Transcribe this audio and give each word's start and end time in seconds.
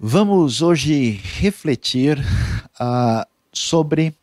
Vamos 0.00 0.62
hoje 0.62 1.20
refletir 1.40 2.20
uh, 2.20 3.26
sobre 3.52 4.14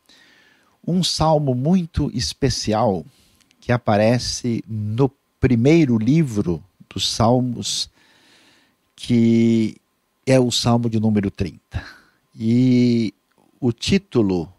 um 0.88 1.04
salmo 1.04 1.54
muito 1.54 2.10
especial 2.14 3.06
que 3.60 3.74
aparece 3.74 4.64
no 4.66 5.12
primeiro 5.38 5.98
livro 5.98 6.64
dos 6.90 7.12
Salmos, 7.12 7.90
que 8.96 9.76
é 10.26 10.40
o 10.40 10.50
Salmo 10.50 10.90
de 10.90 10.98
número 10.98 11.30
30. 11.30 11.60
E 12.34 13.14
o 13.60 13.74
título 13.74 14.50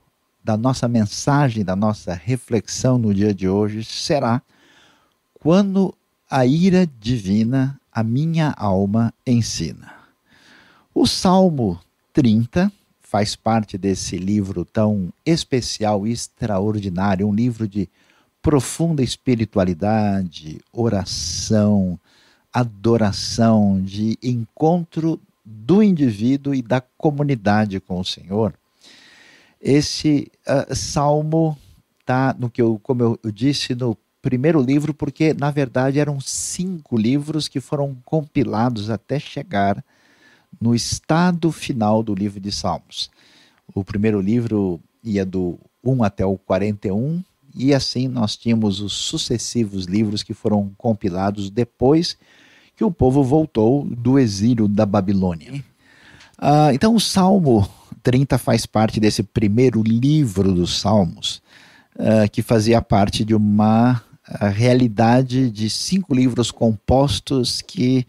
da 0.44 0.54
nossa 0.54 0.86
mensagem, 0.86 1.64
da 1.64 1.74
nossa 1.74 2.12
reflexão 2.12 2.98
no 2.98 3.14
dia 3.14 3.32
de 3.32 3.48
hoje 3.48 3.82
será: 3.84 4.42
Quando 5.40 5.94
a 6.28 6.44
ira 6.44 6.86
divina 6.86 7.80
a 7.90 8.02
minha 8.02 8.52
alma 8.58 9.14
ensina. 9.26 9.95
O 10.98 11.06
Salmo 11.06 11.78
30 12.14 12.72
faz 13.02 13.36
parte 13.36 13.76
desse 13.76 14.16
livro 14.16 14.64
tão 14.64 15.12
especial 15.26 16.06
e 16.06 16.10
extraordinário, 16.10 17.28
um 17.28 17.34
livro 17.34 17.68
de 17.68 17.86
profunda 18.40 19.02
espiritualidade, 19.02 20.58
oração, 20.72 22.00
adoração, 22.50 23.78
de 23.82 24.18
encontro 24.22 25.20
do 25.44 25.82
indivíduo 25.82 26.54
e 26.54 26.62
da 26.62 26.80
comunidade 26.80 27.78
com 27.78 28.00
o 28.00 28.04
Senhor. 28.04 28.54
Esse 29.60 30.32
uh, 30.48 30.74
salmo 30.74 31.58
está 32.00 32.34
no 32.38 32.48
que 32.48 32.62
eu, 32.62 32.80
como 32.82 33.02
eu, 33.02 33.20
eu 33.22 33.30
disse, 33.30 33.74
no 33.74 33.98
primeiro 34.22 34.62
livro, 34.62 34.94
porque 34.94 35.34
na 35.34 35.50
verdade 35.50 35.98
eram 35.98 36.18
cinco 36.22 36.96
livros 36.96 37.48
que 37.48 37.60
foram 37.60 37.94
compilados 38.02 38.88
até 38.88 39.20
chegar 39.20 39.84
no 40.60 40.74
estado 40.74 41.52
final 41.52 42.02
do 42.02 42.14
livro 42.14 42.40
de 42.40 42.50
Salmos. 42.50 43.10
O 43.74 43.84
primeiro 43.84 44.20
livro 44.20 44.80
ia 45.02 45.24
do 45.24 45.58
1 45.84 46.02
até 46.02 46.24
o 46.24 46.36
41, 46.36 47.22
e 47.54 47.72
assim 47.72 48.08
nós 48.08 48.36
tínhamos 48.36 48.80
os 48.80 48.92
sucessivos 48.92 49.86
livros 49.86 50.22
que 50.22 50.34
foram 50.34 50.70
compilados 50.76 51.48
depois 51.48 52.16
que 52.76 52.84
o 52.84 52.90
povo 52.90 53.24
voltou 53.24 53.84
do 53.84 54.18
exílio 54.18 54.68
da 54.68 54.84
Babilônia. 54.84 55.64
Ah, 56.38 56.72
então 56.74 56.94
o 56.94 57.00
Salmo 57.00 57.66
30 58.02 58.36
faz 58.36 58.66
parte 58.66 59.00
desse 59.00 59.22
primeiro 59.22 59.82
livro 59.82 60.52
dos 60.52 60.78
Salmos, 60.78 61.42
ah, 61.98 62.28
que 62.28 62.42
fazia 62.42 62.82
parte 62.82 63.24
de 63.24 63.34
uma 63.34 64.02
realidade 64.52 65.50
de 65.50 65.70
cinco 65.70 66.12
livros 66.12 66.50
compostos 66.50 67.62
que 67.62 68.04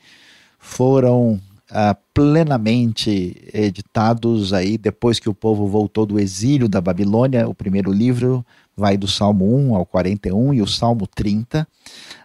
foram 0.58 1.40
uh, 1.72 1.98
plenamente 2.14 3.50
editados 3.54 4.54
aí 4.54 4.78
depois 4.78 5.20
que 5.20 5.30
o 5.30 5.34
povo 5.34 5.68
voltou 5.68 6.06
do 6.06 6.20
exílio 6.20 6.68
da 6.68 6.82
Babilônia. 6.82 7.48
O 7.48 7.54
primeiro 7.54 7.92
livro 7.92 8.46
vai 8.76 8.98
do 8.98 9.08
Salmo 9.08 9.56
1 9.56 9.76
ao 9.76 9.86
41 9.86 10.54
e 10.54 10.62
o 10.62 10.68
Salmo 10.68 11.08
30 11.08 11.68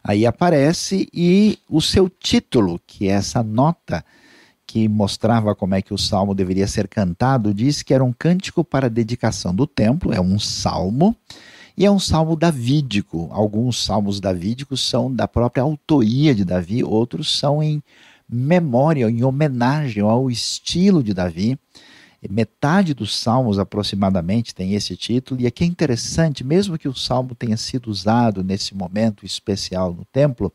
aí 0.03 0.27
aparece 0.27 1.09
e 1.12 1.59
o 1.69 1.81
seu 1.81 2.09
título, 2.09 2.81
que 2.87 3.09
é 3.09 3.12
essa 3.12 3.43
nota 3.43 4.05
que 4.67 4.89
mostrava 4.89 5.55
como 5.55 5.75
é 5.75 5.83
que 5.83 5.93
o 5.93 5.99
salmo 5.99 6.34
deveria 6.34 6.67
ser 6.67 6.89
cantado, 6.89 7.53
diz 7.53 7.83
que 7.83 7.93
era 7.93 8.03
um 8.03 8.12
cântico 8.12 8.65
para 8.65 8.89
dedicação 8.89 9.55
do 9.55 9.67
templo, 9.67 10.15
é 10.15 10.21
um 10.21 10.39
salmo, 10.39 11.15
e 11.77 11.84
é 11.84 11.91
um 11.91 11.99
salmo 11.99 12.37
davídico. 12.37 13.29
Alguns 13.33 13.84
salmos 13.84 14.21
davídicos 14.21 14.81
são 14.81 15.15
da 15.15 15.29
própria 15.29 15.62
autoria 15.62 16.34
de 16.34 16.45
Davi, 16.45 16.83
outros 16.83 17.39
são 17.39 17.62
em 17.62 17.83
memória, 18.33 19.11
em 19.11 19.22
homenagem 19.22 20.02
ao 20.02 20.30
estilo 20.30 21.02
de 21.02 21.12
Davi. 21.12 21.58
Metade 22.30 22.94
dos 22.94 23.16
salmos 23.16 23.59
aproximadamente 23.59 24.54
tem 24.54 24.75
esse 24.75 24.97
título, 24.97 25.41
e 25.41 25.47
aqui 25.47 25.65
é 25.65 25.66
interessante, 25.66 26.44
mesmo 26.44 26.78
que 26.78 26.88
o 26.88 26.94
salmo 26.94 27.34
tenha 27.34 27.56
sido 27.56 27.88
usado 27.91 28.44
nesse 28.44 28.76
momento 28.76 29.26
especial 29.26 29.92
no 29.92 30.04
templo, 30.04 30.53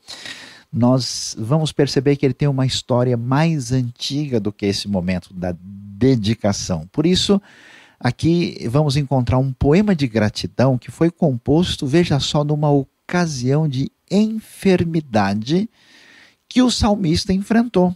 nós 0.72 1.36
vamos 1.38 1.74
perceber 1.74 2.16
que 2.16 2.26
ele 2.26 2.34
tem 2.34 2.48
uma 2.48 2.66
história 2.66 3.18
mais 3.18 3.74
antiga 3.74 4.40
do 4.40 4.52
que 4.52 4.66
esse 4.66 4.88
momento 4.88 5.34
da 5.34 5.54
dedicação. 5.62 6.88
Por 6.90 7.06
isso, 7.06 7.42
aqui 8.00 8.66
vamos 8.70 8.96
encontrar 8.96 9.38
um 9.38 9.52
poema 9.52 9.94
de 9.94 10.08
gratidão 10.08 10.78
que 10.78 10.90
foi 10.90 11.12
composto, 11.12 11.86
veja 11.86 12.18
só, 12.20 12.46
numa 12.46 12.72
ocasião 12.72 13.68
de 13.68 13.92
enfermidade 14.10 15.70
que 16.58 16.62
o 16.64 16.72
salmista 16.72 17.32
enfrentou. 17.32 17.96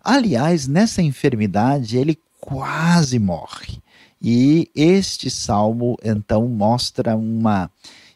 Aliás, 0.00 0.68
nessa 0.68 1.02
enfermidade, 1.02 1.96
ele 1.96 2.16
quase 2.40 3.18
morre. 3.18 3.82
E 4.22 4.70
este 4.76 5.28
salmo, 5.28 5.98
então, 6.04 6.46
mostra 6.46 7.16
uma 7.16 7.68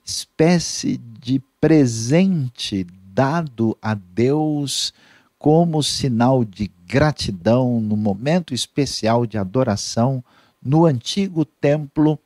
espécie 0.05 0.97
de 0.97 1.43
presente 1.61 2.87
dado 3.13 3.77
a 3.83 3.95
Deus 3.95 4.95
como 5.41 5.83
sinal 5.83 6.45
de 6.45 6.71
gratidão 6.87 7.81
no 7.81 7.97
momento 7.97 8.55
especial 8.55 9.27
de 9.27 9.39
adoração 9.39 10.23
no 10.65 10.87
antigo 10.87 11.45
templo 11.45 12.17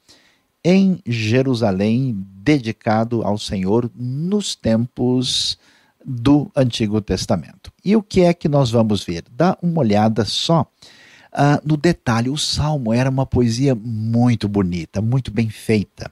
em 0.62 1.00
Jerusalém, 1.06 2.14
dedicado 2.42 3.22
ao 3.22 3.38
Senhor 3.38 3.90
nos 3.96 4.54
tempos 4.54 5.56
do 6.08 6.50
Antigo 6.56 7.02
Testamento. 7.02 7.70
E 7.84 7.94
o 7.94 8.02
que 8.02 8.22
é 8.22 8.32
que 8.32 8.48
nós 8.48 8.70
vamos 8.70 9.04
ver? 9.04 9.24
Dá 9.30 9.58
uma 9.62 9.80
olhada 9.80 10.24
só 10.24 10.62
uh, 10.62 11.60
no 11.62 11.76
detalhe. 11.76 12.30
O 12.30 12.38
salmo 12.38 12.94
era 12.94 13.10
uma 13.10 13.26
poesia 13.26 13.74
muito 13.74 14.48
bonita, 14.48 15.02
muito 15.02 15.30
bem 15.30 15.50
feita. 15.50 16.10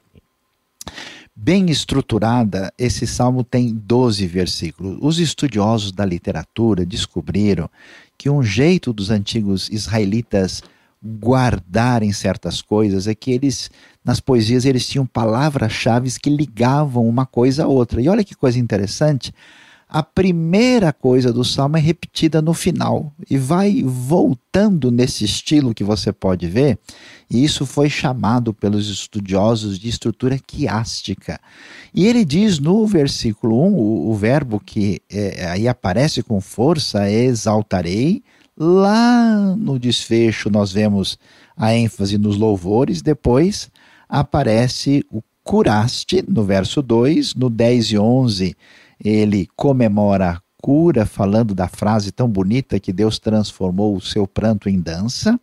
Bem 1.35 1.71
estruturada, 1.71 2.73
esse 2.79 3.07
salmo 3.07 3.43
tem 3.43 3.75
12 3.75 4.27
versículos. 4.27 4.99
Os 5.01 5.19
estudiosos 5.19 5.93
da 5.93 6.05
literatura 6.05 6.85
descobriram 6.85 7.69
que 8.19 8.29
um 8.29 8.43
jeito 8.43 8.93
dos 8.93 9.11
antigos 9.11 9.69
israelitas 9.71 10.63
guardarem 11.05 12.13
certas 12.13 12.61
coisas 12.63 13.07
é 13.07 13.15
que 13.15 13.31
eles 13.31 13.71
nas 14.05 14.21
poesias 14.21 14.65
eles 14.65 14.87
tinham 14.87 15.05
palavras-chave 15.05 16.11
que 16.21 16.31
ligavam 16.31 17.07
uma 17.07 17.27
coisa 17.27 17.65
a 17.65 17.67
outra. 17.67 18.01
E 18.01 18.09
olha 18.09 18.25
que 18.25 18.35
coisa 18.35 18.59
interessante, 18.59 19.33
a 19.89 20.03
primeira 20.03 20.93
coisa 20.93 21.33
do 21.33 21.45
salmo 21.45 21.77
é 21.77 21.81
repetida 21.81 22.43
no 22.43 22.53
final 22.53 23.13
e 23.31 23.39
vai 23.39 23.85
voltando 23.85 24.91
nesse 24.91 25.25
estilo 25.25 25.73
que 25.73 25.85
você 25.85 26.13
pode 26.13 26.49
ver, 26.49 26.77
e 27.31 27.45
isso 27.45 27.65
foi 27.65 27.89
chamado 27.89 28.53
pelos 28.53 28.89
estudiosos 28.89 29.79
de 29.79 29.89
estrutura 29.89 30.39
quiástica. 30.45 31.41
E 31.95 32.07
ele 32.07 32.25
diz 32.25 32.59
no 32.59 32.85
versículo 32.85 33.65
1, 33.65 33.75
o, 33.75 34.11
o 34.11 34.15
verbo 34.15 34.59
que 34.59 35.01
é, 35.09 35.47
aí 35.47 35.69
aparece 35.69 36.23
com 36.23 36.41
força 36.41 37.07
é 37.07 37.25
exaltarei. 37.25 38.23
Lá 38.59 39.55
no 39.57 39.79
desfecho 39.79 40.51
nós 40.51 40.73
vemos 40.73 41.17
a 41.57 41.75
ênfase 41.75 42.19
nos 42.19 42.37
louvores, 42.37 43.03
depois 43.03 43.71
aparece 44.09 45.05
o 45.11 45.23
curaste 45.45 46.25
no 46.27 46.43
verso 46.43 46.83
2, 46.83 47.37
no 47.37 47.49
10 47.49 47.93
e 47.93 47.99
11 47.99 48.57
ele 49.03 49.49
comemora 49.57 50.31
a 50.31 50.41
cura, 50.61 51.07
falando 51.07 51.55
da 51.55 51.69
frase 51.69 52.11
tão 52.11 52.29
bonita 52.29 52.81
que 52.81 52.93
Deus 52.93 53.19
transformou 53.19 53.95
o 53.95 54.01
seu 54.01 54.27
pranto 54.27 54.69
em 54.69 54.81
dança. 54.81 55.39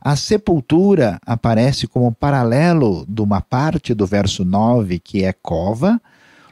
A 0.00 0.16
sepultura 0.16 1.18
aparece 1.26 1.86
como 1.86 2.12
paralelo 2.12 3.04
de 3.08 3.20
uma 3.20 3.40
parte 3.40 3.92
do 3.94 4.06
verso 4.06 4.44
9, 4.44 4.98
que 4.98 5.24
é 5.24 5.32
cova. 5.32 6.00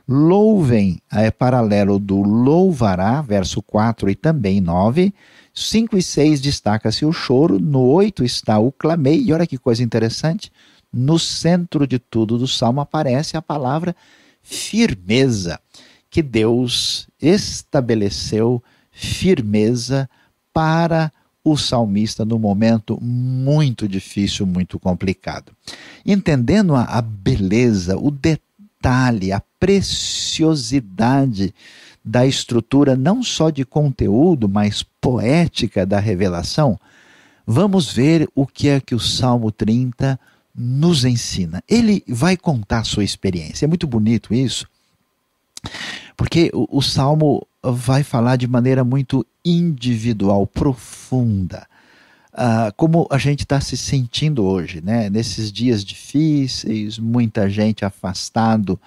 Louvem 0.06 1.00
é 1.10 1.31
paralelo 1.31 1.99
do 1.99 2.21
louvará, 2.21 3.23
verso 3.23 3.62
4 3.62 4.11
e 4.11 4.14
também 4.14 4.61
9. 4.61 5.14
5 5.55 5.96
e 5.96 6.02
6 6.02 6.41
destaca-se 6.41 7.06
o 7.06 7.12
choro, 7.12 7.58
no 7.61 7.81
8 7.81 8.25
está 8.25 8.58
o 8.58 8.73
clamei, 8.73 9.23
e 9.23 9.32
olha 9.32 9.46
que 9.46 9.56
coisa 9.56 9.82
interessante, 9.82 10.50
no 10.93 11.19
centro 11.19 11.87
de 11.87 11.99
tudo 11.99 12.37
do 12.37 12.46
salmo 12.46 12.81
aparece 12.81 13.37
a 13.37 13.43
palavra 13.43 13.94
firmeza 14.43 15.58
que 16.14 16.22
Deus 16.22 17.08
estabeleceu 17.20 18.62
firmeza 18.93 20.08
para 20.52 21.12
o 21.43 21.56
salmista 21.56 22.25
no 22.25 22.38
momento 22.38 22.96
muito 23.02 23.88
difícil, 23.88 24.46
muito 24.46 24.78
complicado. 24.78 25.50
Entendendo 26.06 26.76
a, 26.76 26.84
a 26.84 27.02
beleza, 27.02 27.99
o 27.99 28.12
detalhe, 28.12 29.32
a 29.32 29.43
preciosidade 29.58 31.52
da 32.05 32.25
estrutura, 32.25 32.94
não 32.94 33.20
só 33.20 33.50
de 33.50 33.64
conteúdo, 33.64 34.49
mas 34.49 34.84
poética 35.00 35.84
da 35.84 35.99
revelação, 35.99 36.78
vamos 37.44 37.93
ver 37.93 38.28
o 38.37 38.46
que 38.46 38.69
é 38.69 38.78
que 38.78 38.94
o 38.94 39.00
Salmo 39.00 39.50
30 39.50 40.17
nos 40.55 41.05
ensina. 41.05 41.60
Ele 41.69 42.05
vai 42.06 42.37
contar 42.37 42.78
a 42.78 42.84
sua 42.84 43.02
experiência. 43.02 43.64
É 43.64 43.69
muito 43.69 43.88
bonito 43.88 44.32
isso, 44.32 44.69
porque 46.16 46.50
o, 46.55 46.78
o 46.78 46.82
salmo 46.82 47.46
vai 47.62 48.02
falar 48.02 48.37
de 48.37 48.46
maneira 48.46 48.84
muito 48.84 49.26
individual, 49.44 50.46
profunda. 50.46 51.66
uh, 52.34 52.72
como 52.76 53.06
a 53.11 53.19
gente 53.19 53.40
está 53.40 53.61
se 53.61 53.76
sentindo 53.76 54.44
hoje, 54.44 54.81
né? 54.81 55.08
Nesses 55.08 55.52
dias 55.52 55.84
difíceis, 55.84 56.99
muita 56.99 57.49
gente 57.49 57.84
afastado 57.84 58.78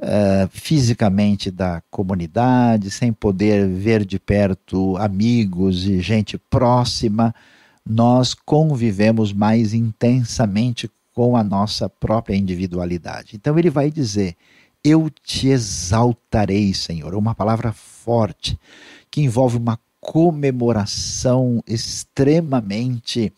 uh, 0.00 0.48
fisicamente 0.50 1.50
da 1.50 1.82
comunidade, 1.90 2.90
sem 2.90 3.12
poder 3.12 3.68
ver 3.68 4.04
de 4.04 4.18
perto 4.18 4.96
amigos 4.96 5.86
e 5.86 6.00
gente 6.00 6.38
próxima, 6.38 7.34
nós 7.84 8.34
convivemos 8.34 9.32
mais 9.32 9.74
intensamente 9.74 10.90
com 11.14 11.36
a 11.36 11.44
nossa 11.44 11.88
própria 11.88 12.36
individualidade. 12.36 13.34
Então 13.34 13.58
ele 13.58 13.70
vai 13.70 13.90
dizer: 13.90 14.34
Eu 14.82 15.10
te 15.10 15.48
exaltarei, 15.48 16.72
Senhor. 16.72 17.14
Uma 17.14 17.34
palavra 17.34 17.72
forte 17.72 18.58
que 19.10 19.20
envolve 19.20 19.56
uma 19.56 19.78
comemoração 20.00 21.62
extremamente 21.66 23.32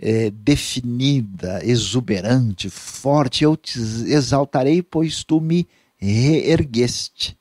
é, 0.00 0.30
definida, 0.30 1.60
exuberante, 1.64 2.70
forte. 2.70 3.44
Eu 3.44 3.56
te 3.56 3.78
exaltarei, 3.78 4.82
pois 4.82 5.22
tu 5.24 5.40
me 5.40 5.68
reergueste. 5.98 7.36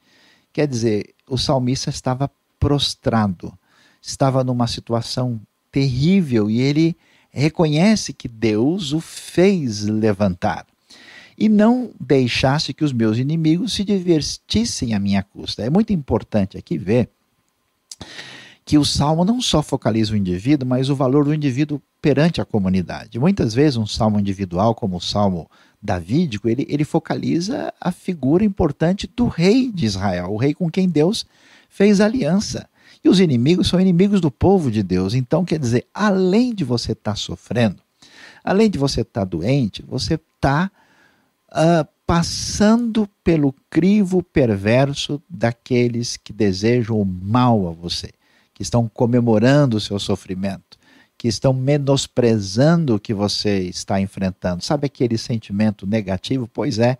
Quer 0.52 0.68
dizer, 0.68 1.14
o 1.30 1.38
salmista 1.38 1.90
estava 1.90 2.30
prostrado, 2.60 3.54
estava 4.02 4.44
numa 4.44 4.68
situação 4.68 5.40
terrível 5.72 6.50
e 6.50 6.60
ele 6.60 6.98
reconhece 7.30 8.14
que 8.14 8.28
Deus 8.28 8.92
o 8.92 9.00
fez 9.00 9.84
levantar. 9.84 10.66
E 11.38 11.48
não 11.48 11.92
deixasse 12.00 12.74
que 12.74 12.84
os 12.84 12.92
meus 12.92 13.18
inimigos 13.18 13.74
se 13.74 13.84
divertissem 13.84 14.94
à 14.94 15.00
minha 15.00 15.22
custa. 15.22 15.64
É 15.64 15.70
muito 15.70 15.94
importante 15.94 16.58
aqui 16.58 16.78
ver 16.78 17.10
que 18.66 18.78
o 18.78 18.84
salmo 18.84 19.24
não 19.24 19.42
só 19.42 19.64
focaliza 19.64 20.14
o 20.14 20.18
indivíduo, 20.18 20.68
mas 20.68 20.90
o 20.90 20.96
valor 20.96 21.24
do 21.24 21.34
indivíduo 21.34 21.82
perante 22.02 22.42
a 22.42 22.46
comunidade. 22.46 23.18
Muitas 23.18 23.54
vezes, 23.54 23.78
um 23.78 23.86
salmo 23.86 24.20
individual, 24.20 24.76
como 24.76 24.98
o 24.98 25.02
salmo 25.02 25.50
davídico, 25.82 26.50
ele, 26.50 26.66
ele 26.68 26.84
focaliza 26.84 27.74
a 27.80 27.92
figura 27.92 28.44
importante 28.44 29.10
do 29.16 29.28
rei 29.28 29.72
de 29.72 29.86
Israel, 29.86 30.32
o 30.32 30.38
rei 30.38 30.54
com 30.54 30.70
quem 30.70 30.90
Deus 30.90 31.26
fez 31.70 32.02
aliança. 32.02 32.68
E 33.04 33.08
os 33.08 33.20
inimigos 33.20 33.68
são 33.68 33.80
inimigos 33.80 34.20
do 34.20 34.32
povo 34.32 34.70
de 34.70 34.84
Deus. 34.84 35.14
Então, 35.14 35.46
quer 35.46 35.60
dizer, 35.60 35.88
além 35.94 36.54
de 36.54 36.64
você 36.64 36.92
estar 36.92 37.12
tá 37.12 37.16
sofrendo, 37.16 37.78
além 38.44 38.70
de 38.70 38.78
você 38.78 39.02
estar 39.02 39.22
tá 39.22 39.26
doente, 39.26 39.84
você 39.88 40.16
está 40.16 40.70
uh, 41.52 41.88
passando 42.06 43.08
pelo 43.24 43.54
crivo 43.70 44.24
perverso 44.24 45.22
daqueles 45.30 46.16
que 46.18 46.32
desejam 46.32 47.02
o 47.02 47.06
mal 47.06 47.68
a 47.68 47.72
você, 47.72 48.12
que 48.54 48.64
estão 48.64 48.88
comemorando 48.88 49.78
o 49.78 49.82
seu 49.82 50.00
sofrimento, 50.00 50.78
que 51.18 51.28
estão 51.28 51.54
menosprezando 51.54 52.96
o 52.96 53.00
que 53.00 53.14
você 53.14 53.60
está 53.60 54.00
enfrentando. 54.00 54.64
Sabe 54.64 54.86
aquele 54.86 55.18
sentimento 55.18 55.86
negativo? 55.86 56.48
Pois 56.48 56.80
é, 56.80 56.98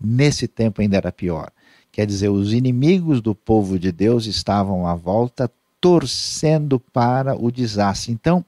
nesse 0.00 0.46
tempo 0.46 0.80
ainda 0.80 0.96
era 0.96 1.10
pior. 1.10 1.50
Quer 1.90 2.06
dizer, 2.06 2.28
os 2.28 2.52
inimigos 2.52 3.20
do 3.20 3.34
povo 3.34 3.78
de 3.78 3.90
Deus 3.90 4.26
estavam 4.26 4.86
à 4.86 4.94
volta 4.94 5.50
torcendo 5.84 6.80
para 6.80 7.36
o 7.36 7.52
desastre. 7.52 8.10
Então, 8.10 8.42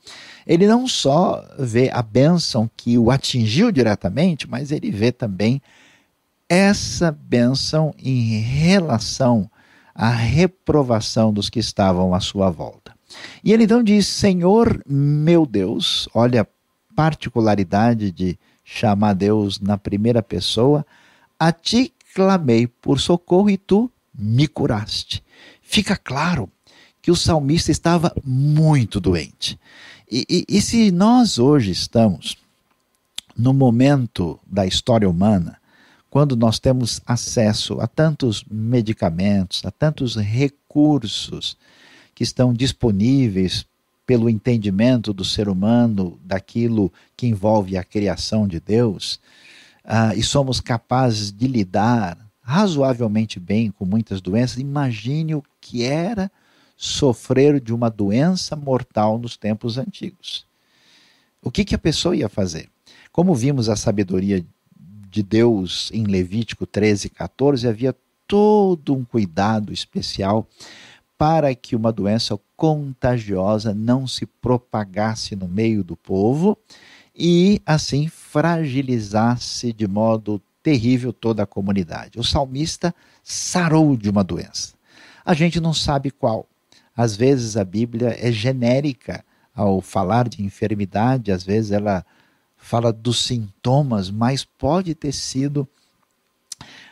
ele 0.46 0.66
não 0.66 0.88
só 0.88 1.46
vê 1.58 1.90
a 1.92 2.00
bênção 2.00 2.70
que 2.74 2.96
o 2.96 3.10
atingiu 3.10 3.70
diretamente, 3.70 4.48
mas 4.48 4.72
ele 4.72 4.90
vê 4.90 5.12
também 5.12 5.60
essa 6.48 7.12
bênção 7.12 7.94
em 7.98 8.40
relação 8.40 9.50
à 9.94 10.08
reprovação 10.08 11.30
dos 11.30 11.50
que 11.50 11.58
estavam 11.58 12.14
à 12.14 12.20
sua 12.20 12.48
volta. 12.48 12.94
E 13.44 13.52
ele 13.52 13.64
então 13.64 13.82
diz: 13.82 14.06
Senhor 14.06 14.82
meu 14.86 15.44
Deus, 15.44 16.08
olha 16.14 16.40
a 16.40 16.46
particularidade 16.94 18.12
de 18.12 18.38
chamar 18.64 19.12
Deus 19.12 19.60
na 19.60 19.76
primeira 19.76 20.22
pessoa, 20.22 20.86
a 21.38 21.52
ti 21.52 21.92
clamei 22.14 22.66
por 22.66 22.98
socorro 22.98 23.50
e 23.50 23.58
tu 23.58 23.92
me 24.18 24.48
curaste. 24.48 25.22
Fica 25.60 25.98
claro 25.98 26.50
que 27.06 27.10
o 27.12 27.14
salmista 27.14 27.70
estava 27.70 28.12
muito 28.24 28.98
doente. 28.98 29.56
E, 30.10 30.26
e, 30.28 30.56
e 30.56 30.60
se 30.60 30.90
nós 30.90 31.38
hoje 31.38 31.70
estamos 31.70 32.36
no 33.38 33.54
momento 33.54 34.40
da 34.44 34.66
história 34.66 35.08
humana, 35.08 35.56
quando 36.10 36.34
nós 36.34 36.58
temos 36.58 37.00
acesso 37.06 37.80
a 37.80 37.86
tantos 37.86 38.42
medicamentos, 38.50 39.64
a 39.64 39.70
tantos 39.70 40.16
recursos 40.16 41.56
que 42.12 42.24
estão 42.24 42.52
disponíveis 42.52 43.64
pelo 44.04 44.28
entendimento 44.28 45.12
do 45.12 45.24
ser 45.24 45.48
humano 45.48 46.18
daquilo 46.24 46.92
que 47.16 47.28
envolve 47.28 47.76
a 47.76 47.84
criação 47.84 48.48
de 48.48 48.58
Deus, 48.58 49.20
uh, 49.84 50.12
e 50.16 50.24
somos 50.24 50.60
capazes 50.60 51.30
de 51.30 51.46
lidar 51.46 52.18
razoavelmente 52.42 53.38
bem 53.38 53.70
com 53.70 53.84
muitas 53.84 54.20
doenças, 54.20 54.58
imagine 54.58 55.36
o 55.36 55.44
que 55.60 55.84
era 55.84 56.28
sofrer 56.76 57.61
de 57.61 57.73
uma 57.73 57.88
doença 57.88 58.55
mortal 58.55 59.19
nos 59.19 59.37
tempos 59.37 59.78
antigos. 59.78 60.46
O 61.43 61.50
que, 61.50 61.64
que 61.64 61.75
a 61.75 61.78
pessoa 61.78 62.17
ia 62.17 62.28
fazer? 62.28 62.69
Como 63.12 63.34
vimos 63.34 63.69
a 63.69 63.76
sabedoria 63.76 64.44
de 65.11 65.23
Deus 65.23 65.90
em 65.93 66.05
Levítico 66.05 66.67
13, 66.67 67.08
14, 67.08 67.67
havia 67.67 67.96
todo 68.26 68.94
um 68.94 69.05
cuidado 69.05 69.73
especial 69.73 70.46
para 71.17 71.55
que 71.55 71.75
uma 71.75 71.93
doença 71.93 72.38
contagiosa 72.56 73.75
não 73.75 74.06
se 74.06 74.26
propagasse 74.26 75.34
no 75.34 75.49
meio 75.49 75.82
do 75.82 75.96
povo 75.96 76.58
e 77.14 77.62
assim 77.64 78.08
fragilizasse 78.08 79.73
de 79.73 79.87
modo 79.88 80.43
terrível 80.62 81.12
toda 81.12 81.44
a 81.44 81.46
comunidade. 81.46 82.19
O 82.19 82.25
salmista 82.25 82.94
sarou 83.23 83.96
de 83.96 84.11
uma 84.11 84.23
doença. 84.23 84.75
A 85.25 85.32
gente 85.32 85.61
não 85.61 85.73
sabe 85.73 86.11
qual. 86.11 86.46
Às 86.96 87.14
vezes 87.14 87.56
a 87.56 87.64
Bíblia 87.64 88.16
é 88.19 88.32
genérica 88.32 89.25
ao 89.54 89.81
falar 89.81 90.28
de 90.28 90.43
enfermidade, 90.43 91.32
às 91.32 91.43
vezes 91.43 91.70
ela 91.70 92.04
fala 92.56 92.93
dos 92.93 93.22
sintomas, 93.25 94.10
mas 94.10 94.44
pode 94.44 94.94
ter 94.94 95.12
sido 95.12 95.69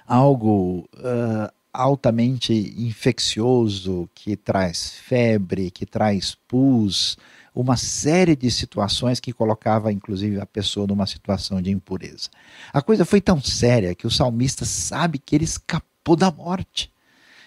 algo 0.07 0.89
uh, 0.97 1.53
altamente 1.73 2.53
infeccioso 2.79 4.09
que 4.15 4.37
traz 4.37 4.91
febre, 4.91 5.71
que 5.71 5.85
traz 5.85 6.37
pus, 6.47 7.19
uma 7.55 7.77
série 7.77 8.37
de 8.37 8.51
situações 8.51 9.21
que 9.21 9.33
colocava, 9.33 9.93
inclusive, 9.93 10.41
a 10.41 10.47
pessoa 10.47 10.87
numa 10.87 11.07
situação 11.07 11.63
de 11.63 11.71
impureza. 11.71 12.29
A 12.73 12.83
coisa 12.83 13.05
foi 13.05 13.21
tão 13.21 13.41
séria 13.41 13.95
que 13.95 14.07
o 14.07 14.11
salmista 14.11 14.65
sabe 14.65 15.19
que 15.19 15.35
ele 15.35 15.45
escapou 15.45 16.17
da 16.17 16.31
morte. 16.31 16.93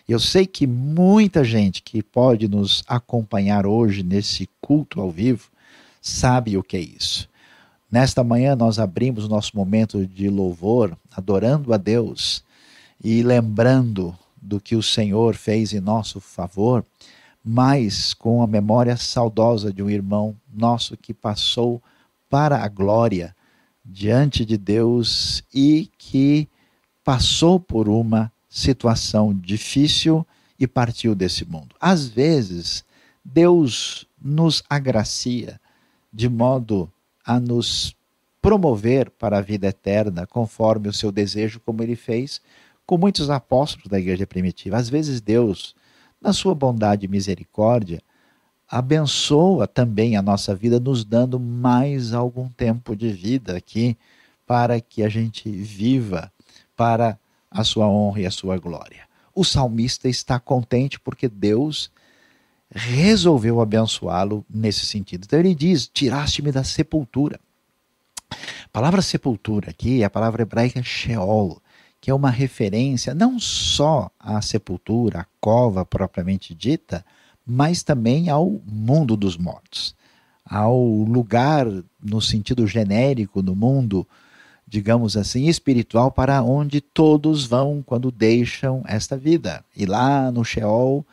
Eu 0.08 0.20
sei 0.20 0.46
que 0.46 0.66
muita 0.66 1.44
gente 1.44 1.82
que 1.82 2.02
pode 2.02 2.48
nos 2.48 2.84
acompanhar 2.88 3.66
hoje 3.66 4.04
nesse 4.04 4.50
culto 4.62 5.02
ao 5.02 5.12
vivo 5.12 5.50
sabe 6.02 6.58
o 6.58 6.64
que 6.64 6.78
é 6.78 6.82
isso. 6.82 7.30
Nesta 7.92 8.24
manhã 8.24 8.56
nós 8.56 8.80
abrimos 8.80 9.26
o 9.26 9.30
nosso 9.30 9.56
momento 9.56 10.06
de 10.06 10.30
louvor, 10.30 10.98
adorando 11.16 11.74
a 11.74 11.78
Deus 11.78 12.44
e 13.04 13.22
lembrando 13.22 14.18
do 14.42 14.60
que 14.60 14.76
o 14.76 14.84
Senhor 14.84 15.36
fez 15.36 15.74
em 15.74 15.80
nosso 15.80 16.20
favor 16.20 16.86
mas 17.50 18.14
com 18.14 18.42
a 18.42 18.48
memória 18.48 18.98
saudosa 18.98 19.72
de 19.72 19.82
um 19.82 19.90
irmão 19.90 20.36
nosso 20.54 20.98
que 20.98 21.14
passou 21.14 21.82
para 22.30 22.62
a 22.62 22.68
glória 22.68 23.34
diante 23.86 24.44
de 24.44 24.58
Deus 24.58 25.42
e 25.54 25.90
que 25.98 26.50
passou 27.06 27.58
por 27.58 27.88
uma 27.88 28.30
situação 28.50 29.34
difícil 29.34 30.26
e 30.60 30.68
partiu 30.68 31.14
desse 31.14 31.46
mundo. 31.46 31.76
Às 31.80 32.08
vezes, 32.08 32.84
Deus 33.24 34.08
nos 34.22 34.64
agracia 34.70 35.60
de 36.12 36.28
modo 36.30 36.92
a 37.26 37.40
nos 37.40 37.96
promover 38.42 39.10
para 39.10 39.38
a 39.38 39.42
vida 39.42 39.68
eterna, 39.68 40.26
conforme 40.26 40.88
o 40.88 40.94
seu 40.94 41.12
desejo, 41.12 41.60
como 41.60 41.84
ele 41.84 41.96
fez 41.96 42.42
com 42.86 42.98
muitos 42.98 43.30
apóstolos 43.30 43.90
da 43.90 44.00
igreja 44.00 44.26
primitiva. 44.26 44.78
Às 44.78 44.88
vezes, 44.88 45.20
Deus 45.20 45.76
na 46.22 46.34
sua 46.34 46.56
bondade 46.56 47.06
e 47.06 47.10
misericórdia, 47.10 48.02
abençoa 48.68 49.68
também 49.68 50.16
a 50.16 50.22
nossa 50.22 50.56
vida, 50.56 50.80
nos 50.80 51.06
dando 51.06 51.40
mais 51.40 52.14
algum 52.14 52.50
tempo 52.50 52.96
de 52.96 53.10
vida 53.10 53.56
aqui, 53.56 53.98
para 54.46 54.80
que 54.80 55.04
a 55.04 55.10
gente 55.10 55.50
viva 55.50 56.32
para 56.76 57.20
a 57.50 57.64
sua 57.64 57.88
honra 57.88 58.22
e 58.22 58.26
a 58.26 58.32
sua 58.32 58.58
glória. 58.58 59.08
O 59.34 59.44
salmista 59.44 60.10
está 60.10 60.40
contente 60.40 61.00
porque 61.00 61.28
Deus 61.28 61.92
resolveu 62.70 63.62
abençoá-lo 63.62 64.46
nesse 64.50 64.86
sentido. 64.86 65.26
Então 65.26 65.40
ele 65.40 65.56
diz: 65.56 65.88
Tiraste-me 65.88 66.52
da 66.52 66.64
sepultura. 66.64 67.40
A 68.30 68.70
palavra 68.72 69.02
sepultura 69.02 69.70
aqui 69.70 70.02
é 70.02 70.06
a 70.06 70.10
palavra 70.10 70.42
hebraica 70.42 70.84
Sheol, 70.84 71.62
que 72.02 72.12
é 72.12 72.14
uma 72.14 72.30
referência 72.30 73.16
não 73.16 73.40
só 73.40 74.12
à 74.20 74.42
sepultura, 74.42 75.22
à 75.22 75.26
cova 75.40 75.86
propriamente 75.86 76.54
dita, 76.54 77.06
mas 77.46 77.82
também 77.84 78.30
ao 78.30 78.62
mundo 78.66 79.16
dos 79.16 79.38
mortos. 79.38 79.96
ao 80.50 80.80
lugar, 80.80 81.68
no 82.02 82.22
sentido 82.22 82.66
genérico, 82.66 83.42
no 83.42 83.54
mundo, 83.54 84.08
digamos 84.68 85.16
assim, 85.16 85.48
espiritual, 85.48 86.12
para 86.12 86.44
onde 86.44 86.82
todos 86.82 87.46
vão 87.46 87.82
quando 87.86 88.12
deixam 88.12 88.84
esta 88.86 89.16
vida. 89.16 89.64
E 89.76 89.86
lá 89.86 90.30
no 90.30 90.44
Sheol, 90.44 91.06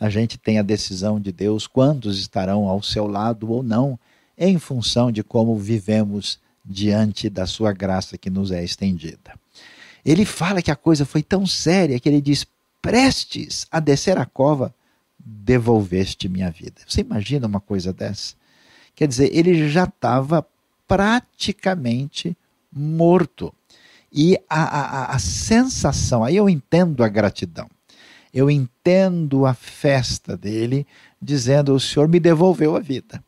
a 0.00 0.08
gente 0.08 0.38
tem 0.38 0.58
a 0.58 0.62
decisão 0.62 1.20
de 1.20 1.30
Deus 1.30 1.66
quantos 1.66 2.18
estarão 2.18 2.66
ao 2.66 2.82
seu 2.82 3.06
lado 3.06 3.50
ou 3.50 3.62
não, 3.62 3.98
em 4.38 4.58
função 4.58 5.12
de 5.12 5.22
como 5.22 5.56
vivemos 5.56 6.38
diante 6.64 7.28
da 7.28 7.46
sua 7.46 7.72
graça 7.72 8.16
que 8.16 8.30
nos 8.30 8.50
é 8.50 8.64
estendida. 8.64 9.38
Ele 10.04 10.24
fala 10.24 10.62
que 10.62 10.70
a 10.70 10.76
coisa 10.76 11.04
foi 11.04 11.22
tão 11.22 11.46
séria 11.46 12.00
que 12.00 12.08
ele 12.08 12.20
diz: 12.20 12.46
prestes 12.80 13.66
a 13.70 13.80
descer 13.80 14.18
a 14.18 14.24
cova, 14.24 14.74
devolveste 15.18 16.28
minha 16.28 16.50
vida. 16.50 16.80
Você 16.86 17.02
imagina 17.02 17.46
uma 17.46 17.60
coisa 17.60 17.92
dessa? 17.92 18.34
Quer 18.94 19.08
dizer, 19.08 19.30
ele 19.34 19.68
já 19.68 19.84
estava 19.84 20.46
praticamente 20.86 22.36
morto. 22.74 23.52
E 24.12 24.38
a, 24.48 24.62
a, 24.62 25.14
a 25.14 25.18
sensação, 25.18 26.22
aí 26.22 26.36
eu 26.36 26.48
entendo 26.48 27.02
a 27.02 27.08
gratidão, 27.08 27.68
eu 28.32 28.50
entendo 28.50 29.46
a 29.46 29.54
festa 29.54 30.36
dele, 30.36 30.86
dizendo: 31.20 31.74
O 31.74 31.80
Senhor 31.80 32.08
me 32.08 32.20
devolveu 32.20 32.76
a 32.76 32.80
vida. 32.80 33.22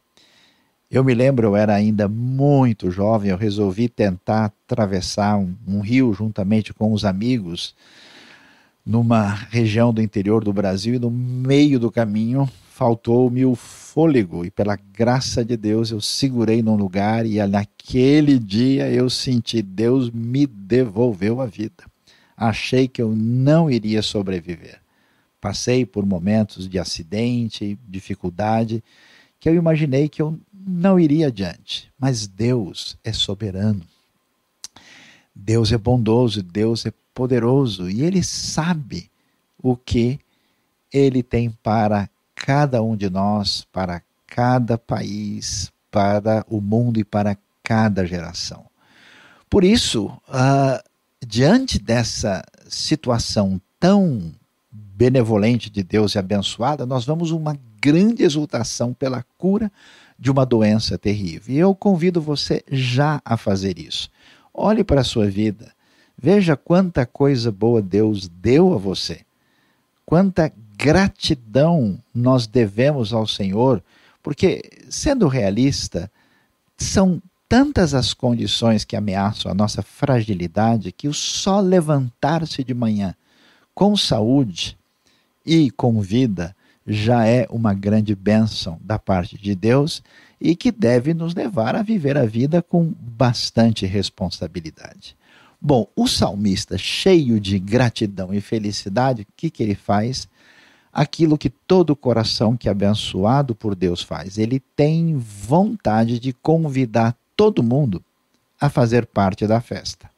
Eu 0.88 1.02
me 1.02 1.14
lembro, 1.14 1.48
eu 1.48 1.56
era 1.56 1.74
ainda 1.74 2.06
muito 2.08 2.90
jovem, 2.90 3.30
eu 3.30 3.36
resolvi 3.36 3.88
tentar 3.88 4.44
atravessar 4.44 5.36
um, 5.36 5.54
um 5.66 5.80
rio 5.80 6.12
juntamente 6.14 6.72
com 6.72 6.92
os 6.92 7.04
amigos 7.04 7.74
numa 8.84 9.34
região 9.50 9.92
do 9.92 10.00
interior 10.00 10.44
do 10.44 10.52
Brasil 10.52 10.94
e 10.94 10.98
no 10.98 11.10
meio 11.10 11.80
do 11.80 11.90
caminho 11.90 12.48
faltou-me 12.76 13.42
o 13.46 13.54
fôlego 13.54 14.44
e 14.44 14.50
pela 14.50 14.76
graça 14.76 15.42
de 15.42 15.56
Deus 15.56 15.90
eu 15.90 15.98
segurei 15.98 16.62
num 16.62 16.76
lugar 16.76 17.24
e 17.24 17.38
naquele 17.46 18.38
dia 18.38 18.90
eu 18.90 19.08
senti 19.08 19.62
Deus 19.62 20.10
me 20.10 20.46
devolveu 20.46 21.40
a 21.40 21.46
vida. 21.46 21.84
Achei 22.36 22.86
que 22.86 23.00
eu 23.00 23.16
não 23.16 23.70
iria 23.70 24.02
sobreviver. 24.02 24.78
Passei 25.40 25.86
por 25.86 26.04
momentos 26.04 26.68
de 26.68 26.78
acidente, 26.78 27.78
dificuldade, 27.88 28.84
que 29.40 29.48
eu 29.48 29.54
imaginei 29.54 30.06
que 30.06 30.20
eu 30.20 30.38
não 30.52 31.00
iria 31.00 31.28
adiante. 31.28 31.90
Mas 31.98 32.26
Deus 32.26 32.98
é 33.02 33.10
soberano. 33.10 33.80
Deus 35.34 35.72
é 35.72 35.78
bondoso, 35.78 36.42
Deus 36.42 36.84
é 36.84 36.92
poderoso 37.14 37.88
e 37.88 38.02
ele 38.02 38.22
sabe 38.22 39.10
o 39.62 39.74
que 39.74 40.20
ele 40.92 41.22
tem 41.22 41.48
para 41.62 42.10
cada 42.36 42.82
um 42.82 42.94
de 42.94 43.10
nós, 43.10 43.66
para 43.72 44.02
cada 44.26 44.76
país, 44.76 45.72
para 45.90 46.44
o 46.48 46.60
mundo 46.60 47.00
e 47.00 47.04
para 47.04 47.36
cada 47.64 48.06
geração. 48.06 48.66
Por 49.48 49.64
isso, 49.64 50.06
uh, 50.28 50.80
diante 51.26 51.78
dessa 51.78 52.44
situação 52.68 53.60
tão 53.80 54.32
benevolente 54.70 55.70
de 55.70 55.82
Deus 55.82 56.14
e 56.14 56.18
abençoada, 56.18 56.84
nós 56.84 57.04
vamos 57.04 57.30
uma 57.30 57.58
grande 57.80 58.22
exultação 58.22 58.92
pela 58.92 59.24
cura 59.38 59.70
de 60.18 60.30
uma 60.30 60.44
doença 60.44 60.98
terrível. 60.98 61.54
E 61.54 61.58
eu 61.58 61.74
convido 61.74 62.20
você 62.20 62.62
já 62.70 63.20
a 63.24 63.36
fazer 63.36 63.78
isso. 63.78 64.10
Olhe 64.52 64.82
para 64.82 65.02
a 65.02 65.04
sua 65.04 65.28
vida, 65.28 65.72
veja 66.16 66.56
quanta 66.56 67.04
coisa 67.04 67.52
boa 67.52 67.82
Deus 67.82 68.28
deu 68.28 68.72
a 68.72 68.78
você, 68.78 69.20
quanta 70.04 70.52
gratidão 70.76 71.98
nós 72.14 72.46
devemos 72.46 73.12
ao 73.12 73.26
Senhor, 73.26 73.82
porque, 74.22 74.62
sendo 74.90 75.28
realista, 75.28 76.10
são 76.76 77.22
tantas 77.48 77.94
as 77.94 78.12
condições 78.12 78.84
que 78.84 78.96
ameaçam 78.96 79.50
a 79.50 79.54
nossa 79.54 79.82
fragilidade 79.82 80.92
que 80.92 81.08
o 81.08 81.14
só 81.14 81.60
levantar-se 81.60 82.62
de 82.64 82.74
manhã 82.74 83.14
com 83.74 83.96
saúde 83.96 84.76
e 85.44 85.70
com 85.70 86.00
vida 86.00 86.54
já 86.86 87.26
é 87.26 87.46
uma 87.50 87.74
grande 87.74 88.14
bênção 88.14 88.78
da 88.82 88.98
parte 88.98 89.36
de 89.36 89.54
Deus 89.54 90.02
e 90.40 90.54
que 90.54 90.70
deve 90.70 91.14
nos 91.14 91.34
levar 91.34 91.74
a 91.74 91.82
viver 91.82 92.16
a 92.16 92.26
vida 92.26 92.62
com 92.62 92.94
bastante 92.98 93.86
responsabilidade. 93.86 95.16
Bom, 95.60 95.88
o 95.96 96.06
salmista, 96.06 96.76
cheio 96.76 97.40
de 97.40 97.58
gratidão 97.58 98.32
e 98.32 98.40
felicidade, 98.40 99.22
o 99.22 99.26
que, 99.36 99.50
que 99.50 99.62
ele 99.62 99.74
faz? 99.74 100.28
Aquilo 100.98 101.36
que 101.36 101.50
todo 101.50 101.94
coração 101.94 102.56
que 102.56 102.68
é 102.68 102.70
abençoado 102.70 103.54
por 103.54 103.74
Deus 103.74 104.00
faz. 104.00 104.38
Ele 104.38 104.62
tem 104.74 105.14
vontade 105.14 106.18
de 106.18 106.32
convidar 106.32 107.14
todo 107.36 107.62
mundo 107.62 108.02
a 108.58 108.70
fazer 108.70 109.04
parte 109.04 109.46
da 109.46 109.60
festa. 109.60 110.08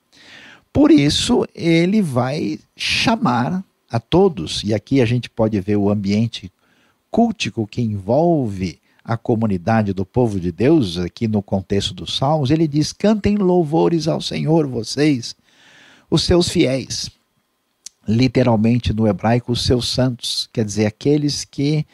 Por 0.73 0.92
isso, 0.92 1.44
ele 1.52 2.00
vai 2.00 2.61
chamar 2.76 3.64
a 3.90 3.99
todos, 3.99 4.62
e 4.62 4.73
aqui 4.73 5.00
a 5.00 5.04
gente 5.04 5.28
pode 5.28 5.58
ver 5.61 5.75
o 5.75 5.90
ambiente 5.90 6.52
cultico 7.11 7.66
que 7.66 7.82
envolve 7.82 8.78
a 9.04 9.16
comunidade 9.16 9.92
do 9.92 10.06
povo 10.06 10.38
de 10.38 10.52
Deus, 10.52 10.97
aqui 10.97 11.26
no 11.26 11.42
contexto 11.42 11.92
dos 11.92 12.16
Salmos, 12.16 12.52
ele 12.52 12.68
diz: 12.68 12.92
cantem 12.92 13.35
louvores 13.37 14.06
ao 14.06 14.20
Senhor, 14.20 14.68
vocês, 14.68 15.35
os 16.08 16.23
seus 16.23 16.49
fiéis. 16.49 17.11
Literalmente 18.08 18.92
no 18.92 19.06
hebraico, 19.06 19.52
os 19.52 19.64
seus 19.64 19.88
santos, 19.88 20.48
quer 20.52 20.64
dizer, 20.64 20.86
aqueles 20.86 21.44
que 21.44 21.86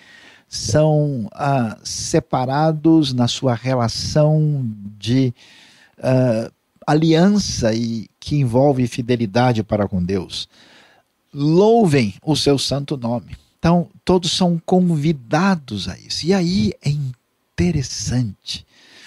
são 0.49 1.29
ah, 1.33 1.77
separados 1.83 3.13
na 3.13 3.27
sua 3.27 3.55
relação 3.55 4.65
de 4.97 5.35
ah, 6.01 6.51
aliança 6.87 7.75
e 7.75 8.09
que 8.21 8.37
envolve 8.37 8.87
fidelidade 8.87 9.63
para 9.63 9.89
com 9.89 10.03
Deus. 10.03 10.49
Louvem 11.33 12.15
o 12.23 12.37
seu 12.37 12.59
santo 12.59 12.97
nome. 12.97 13.37
Então, 13.59 13.89
todos 14.05 14.31
são 14.31 14.61
convidados 14.65 15.89
a 15.89 15.99
isso. 15.99 16.27
E 16.27 16.35
aí 16.35 16.73
é 16.85 16.91
interessante 16.91 18.65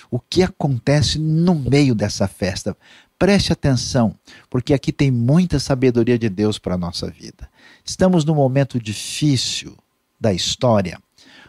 o 0.10 0.20
que 0.20 0.42
acontece 0.42 1.20
no 1.20 1.54
meio 1.54 1.94
dessa 1.94 2.28
festa. 2.28 2.76
Preste 3.20 3.52
atenção, 3.52 4.14
porque 4.50 4.74
aqui 4.74 4.92
tem 4.92 5.10
muita 5.10 5.60
sabedoria 5.60 6.20
de 6.20 6.30
Deus 6.30 6.60
para 6.60 6.76
a 6.76 6.78
nossa 6.78 7.10
vida. 7.10 7.50
Estamos 7.84 8.24
num 8.24 8.36
momento 8.36 8.80
difícil 8.80 9.76
da 10.20 10.32
história, 10.32 11.00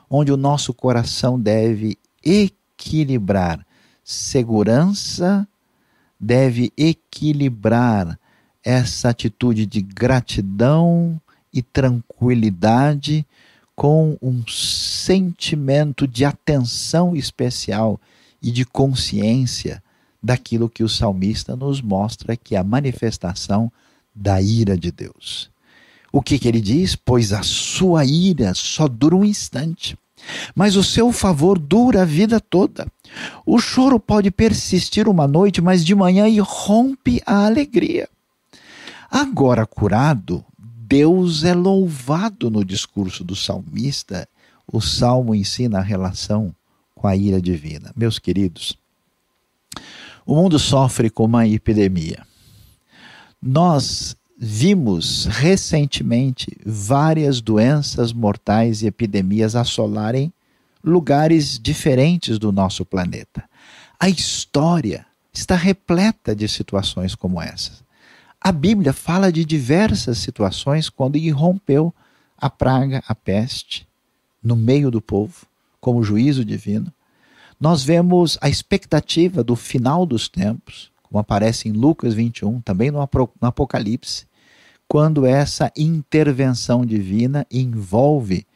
onde 0.09 0.33
o 0.33 0.37
nosso 0.37 0.73
coração 0.73 1.39
deve 1.39 1.99
equilibrar 2.25 3.67
segurança, 4.03 5.47
deve 6.19 6.73
equilibrar 6.75 8.19
essa 8.65 9.11
atitude 9.11 9.67
de 9.67 9.83
gratidão 9.83 11.21
e 11.53 11.61
tranquilidade 11.61 13.27
com 13.77 14.17
um 14.23 14.43
sentimento 14.49 16.09
de 16.09 16.25
atenção 16.25 17.15
especial 17.15 18.01
e 18.43 18.51
de 18.51 18.65
consciência 18.65 19.83
daquilo 20.23 20.69
que 20.69 20.83
o 20.83 20.89
salmista 20.89 21.55
nos 21.55 21.81
mostra 21.81 22.37
que 22.37 22.55
é 22.55 22.59
a 22.59 22.65
manifestação 22.65 23.71
da 24.15 24.41
ira 24.41 24.77
de 24.77 24.91
Deus. 24.91 25.51
O 26.13 26.23
que, 26.23 26.39
que 26.39 26.49
ele 26.49 26.61
diz? 26.61 26.97
Pois 26.97 27.33
a 27.33 27.43
sua 27.43 28.05
ira 28.05 28.55
só 28.55 28.89
dura 28.89 29.15
um 29.15 29.25
instante, 29.25 29.97
mas 30.55 30.75
o 30.75 30.83
seu 30.83 31.13
favor 31.13 31.59
dura 31.59 32.03
a 32.03 32.05
vida 32.05 32.41
toda. 32.41 32.87
O 33.45 33.59
choro 33.59 34.01
pode 34.01 34.31
persistir 34.31 35.09
uma 35.09 35.29
noite, 35.29 35.61
mas 35.61 35.85
de 35.85 35.95
manhã 35.95 36.27
irrompe 36.27 37.23
a 37.27 37.47
alegria. 37.47 38.09
Agora 39.11 39.67
curado, 39.67 40.45
Deus 40.59 41.45
é 41.45 41.55
louvado 41.55 42.51
no 42.51 42.65
discurso 42.65 43.23
do 43.23 43.37
salmista. 43.37 44.27
O 44.71 44.81
salmo 44.81 45.35
ensina 45.35 45.79
a 45.79 45.83
relação 45.83 46.55
com 46.95 47.07
a 47.07 47.15
ira 47.15 47.41
divina. 47.41 47.93
Meus 47.95 48.19
queridos, 48.19 48.78
o 50.29 50.35
mundo 50.35 50.59
sofre 50.59 51.09
com 51.09 51.25
uma 51.25 51.49
epidemia. 51.49 52.23
Nós 53.41 54.15
vimos 54.39 55.25
recentemente 55.25 56.55
várias 56.67 57.41
doenças 57.41 58.13
mortais 58.13 58.83
e 58.83 58.87
epidemias 58.87 59.57
assolarem 59.57 60.31
lugares 60.85 61.59
diferentes 61.59 62.39
do 62.39 62.53
nosso 62.53 62.85
planeta. 62.85 63.43
A 63.99 64.11
história 64.11 65.07
está 65.33 65.57
repleta 65.57 66.37
de 66.37 66.47
situações 66.47 67.15
como 67.15 67.41
essas. 67.41 67.83
A 68.39 68.53
Bíblia 68.53 68.93
fala 68.93 69.33
de 69.33 69.47
diversas 69.47 70.19
situações 70.19 70.91
quando 70.91 71.17
irrompeu 71.17 71.93
a 72.37 72.51
praga, 72.51 73.03
a 73.09 73.15
peste, 73.15 73.89
no 74.43 74.55
meio 74.55 74.91
do 74.91 75.01
povo, 75.01 75.47
como 75.81 76.05
juízo 76.05 76.45
divino. 76.45 76.93
Nós 77.61 77.83
vemos 77.83 78.39
a 78.41 78.49
expectativa 78.49 79.43
do 79.43 79.57
final 79.57 80.07
dos 80.07 80.29
tempos, 80.29 80.93
como 81.03 81.19
aparece 81.19 81.69
em 81.69 81.73
Lucas 81.73 82.15
21, 82.15 82.61
também 82.61 82.91
no 82.91 83.01
Apocalipse, 83.41 84.27
quando 84.87 85.27
essa 85.27 85.73
intervenção 85.77 86.87
divina 86.87 87.47
envolve 87.51 88.47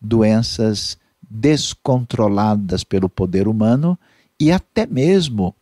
doenças 0.00 0.98
descontroladas 1.28 2.84
pelo 2.84 3.08
poder 3.08 3.48
humano 3.48 3.98
e 4.38 4.52
até 4.52 4.84
mesmo 4.84 5.54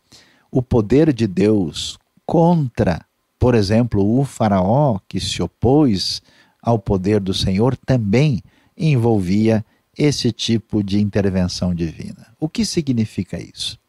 o 0.51 0.61
poder 0.61 1.13
de 1.13 1.27
Deus 1.27 1.97
contra, 2.25 3.05
por 3.39 3.55
exemplo, 3.55 4.19
o 4.19 4.25
Faraó 4.25 4.99
que 5.07 5.19
se 5.19 5.41
opôs 5.41 6.21
ao 6.61 6.77
poder 6.77 7.21
do 7.21 7.33
Senhor 7.33 7.77
também 7.77 8.43
envolvia 8.77 9.65
esse 9.97 10.31
tipo 10.31 10.83
de 10.83 10.99
intervenção 10.99 11.73
divina. 11.73 12.27
O 12.39 12.47
que 12.47 12.65
significa 12.65 13.41
isso? 13.41 13.79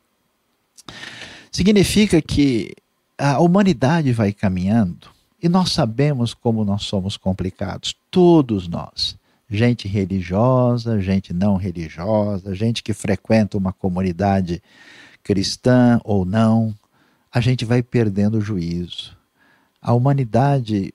Significa 1.50 2.20
que 2.20 2.74
a 3.16 3.38
humanidade 3.40 4.12
vai 4.12 4.32
caminhando 4.32 5.08
e 5.42 5.48
nós 5.48 5.72
sabemos 5.72 6.34
como 6.34 6.64
nós 6.64 6.84
somos 6.84 7.16
complicados, 7.16 7.94
todos 8.10 8.68
nós. 8.68 9.16
Gente 9.50 9.86
religiosa, 9.86 11.00
gente 11.00 11.32
não 11.32 11.56
religiosa, 11.56 12.54
gente 12.54 12.82
que 12.82 12.94
frequenta 12.94 13.58
uma 13.58 13.72
comunidade 13.72 14.62
cristã 15.22 16.00
ou 16.04 16.24
não, 16.24 16.74
a 17.30 17.40
gente 17.40 17.64
vai 17.64 17.82
perdendo 17.82 18.38
o 18.38 18.40
juízo. 18.40 19.16
A 19.80 19.92
humanidade, 19.92 20.92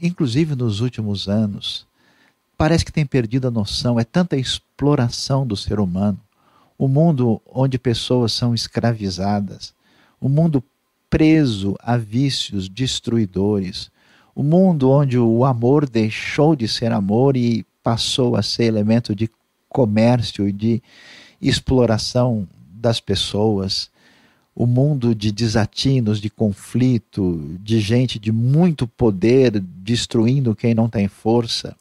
inclusive 0.00 0.54
nos 0.54 0.80
últimos 0.80 1.28
anos, 1.28 1.86
parece 2.56 2.84
que 2.84 2.92
tem 2.92 3.04
perdido 3.04 3.48
a 3.48 3.50
noção, 3.50 4.00
é 4.00 4.04
tanta 4.04 4.36
exploração 4.36 5.46
do 5.46 5.56
ser 5.56 5.78
humano. 5.78 6.18
O 6.78 6.88
mundo 6.88 7.40
onde 7.46 7.78
pessoas 7.78 8.32
são 8.32 8.54
escravizadas, 8.54 9.74
o 10.20 10.28
mundo 10.28 10.62
preso 11.08 11.76
a 11.80 11.96
vícios 11.96 12.68
destruidores, 12.68 13.90
o 14.34 14.42
mundo 14.42 14.90
onde 14.90 15.18
o 15.18 15.44
amor 15.44 15.88
deixou 15.88 16.54
de 16.54 16.68
ser 16.68 16.92
amor 16.92 17.36
e 17.36 17.64
passou 17.82 18.36
a 18.36 18.42
ser 18.42 18.64
elemento 18.64 19.14
de 19.14 19.30
comércio 19.68 20.48
e 20.48 20.52
de 20.52 20.82
exploração 21.40 22.46
das 22.70 23.00
pessoas, 23.00 23.90
o 24.54 24.66
mundo 24.66 25.14
de 25.14 25.30
desatinos, 25.30 26.20
de 26.20 26.28
conflito, 26.28 27.56
de 27.60 27.78
gente 27.78 28.18
de 28.18 28.32
muito 28.32 28.86
poder 28.86 29.60
destruindo 29.60 30.54
quem 30.54 30.74
não 30.74 30.88
tem 30.88 31.08
força 31.08 31.76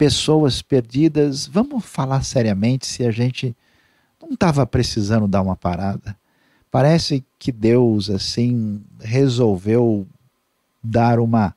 pessoas 0.00 0.62
perdidas, 0.62 1.46
vamos 1.46 1.84
falar 1.84 2.22
seriamente 2.22 2.86
se 2.86 3.04
a 3.04 3.10
gente 3.10 3.54
não 4.18 4.30
estava 4.30 4.66
precisando 4.66 5.28
dar 5.28 5.42
uma 5.42 5.54
parada. 5.54 6.16
Parece 6.70 7.22
que 7.38 7.52
Deus 7.52 8.08
assim 8.08 8.82
resolveu 8.98 10.06
dar 10.82 11.20
uma 11.20 11.54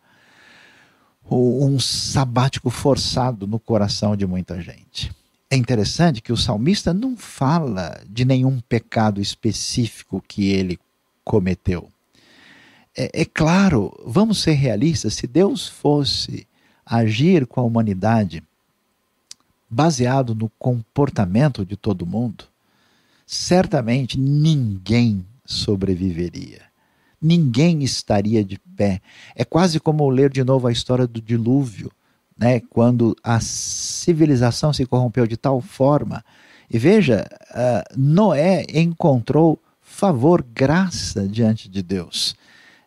um 1.32 1.80
sabático 1.80 2.70
forçado 2.70 3.48
no 3.48 3.58
coração 3.58 4.14
de 4.14 4.28
muita 4.28 4.62
gente. 4.62 5.10
É 5.50 5.56
interessante 5.56 6.22
que 6.22 6.34
o 6.34 6.38
salmista 6.38 6.94
não 6.94 7.16
fala 7.16 8.04
de 8.10 8.26
nenhum 8.26 8.60
pecado 8.60 9.22
específico 9.22 10.22
que 10.28 10.50
ele 10.50 10.78
cometeu. 11.24 11.88
É, 12.94 13.22
é 13.22 13.26
claro, 13.26 13.90
vamos 14.06 14.40
ser 14.40 14.56
realistas, 14.56 15.14
se 15.14 15.28
Deus 15.28 15.66
fosse 15.66 16.46
agir 16.86 17.46
com 17.46 17.60
a 17.60 17.64
humanidade 17.64 18.44
baseado 19.70 20.36
no 20.36 20.50
comportamento 20.60 21.66
de 21.66 21.76
todo 21.76 22.06
mundo, 22.06 22.46
certamente 23.26 24.20
ninguém 24.20 25.26
sobreviveria. 25.46 26.62
Ninguém 27.22 27.84
estaria 27.84 28.44
de 28.44 28.60
pé. 28.76 29.02
É 29.36 29.44
quase 29.44 29.80
como 29.80 30.10
ler 30.10 30.30
de 30.30 30.44
novo 30.44 30.68
a 30.68 30.72
história 30.72 31.08
do 31.08 31.22
dilúvio, 31.22 31.92
né? 32.38 32.60
quando 32.70 33.16
a 33.24 33.40
civilização 33.40 34.74
se 34.74 34.86
corrompeu 34.86 35.26
de 35.26 35.38
tal 35.38 35.62
forma. 35.62 36.24
E 36.70 36.78
veja, 36.78 37.28
uh, 37.52 37.98
Noé 38.00 38.66
encontrou 38.74 39.60
favor, 39.82 40.44
graça 40.54 41.28
diante 41.28 41.70
de 41.70 41.82
Deus. 41.82 42.36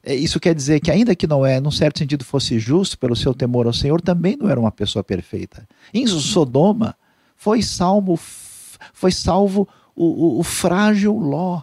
É, 0.06 0.14
isso 0.14 0.38
quer 0.38 0.54
dizer 0.54 0.78
que, 0.78 0.88
ainda 0.88 1.16
que 1.16 1.26
Noé, 1.26 1.58
num 1.58 1.72
certo 1.72 1.98
sentido, 1.98 2.24
fosse 2.24 2.60
justo 2.60 2.96
pelo 2.96 3.16
seu 3.16 3.34
temor 3.34 3.66
ao 3.66 3.72
Senhor, 3.72 4.00
também 4.00 4.36
não 4.36 4.48
era 4.48 4.60
uma 4.60 4.70
pessoa 4.70 5.02
perfeita. 5.02 5.68
Em 5.92 6.06
Sodoma, 6.06 6.94
foi 7.34 7.60
salvo, 7.60 8.16
foi 8.92 9.10
salvo 9.10 9.68
o, 9.96 10.04
o, 10.04 10.40
o 10.40 10.42
frágil 10.44 11.18
Ló. 11.18 11.62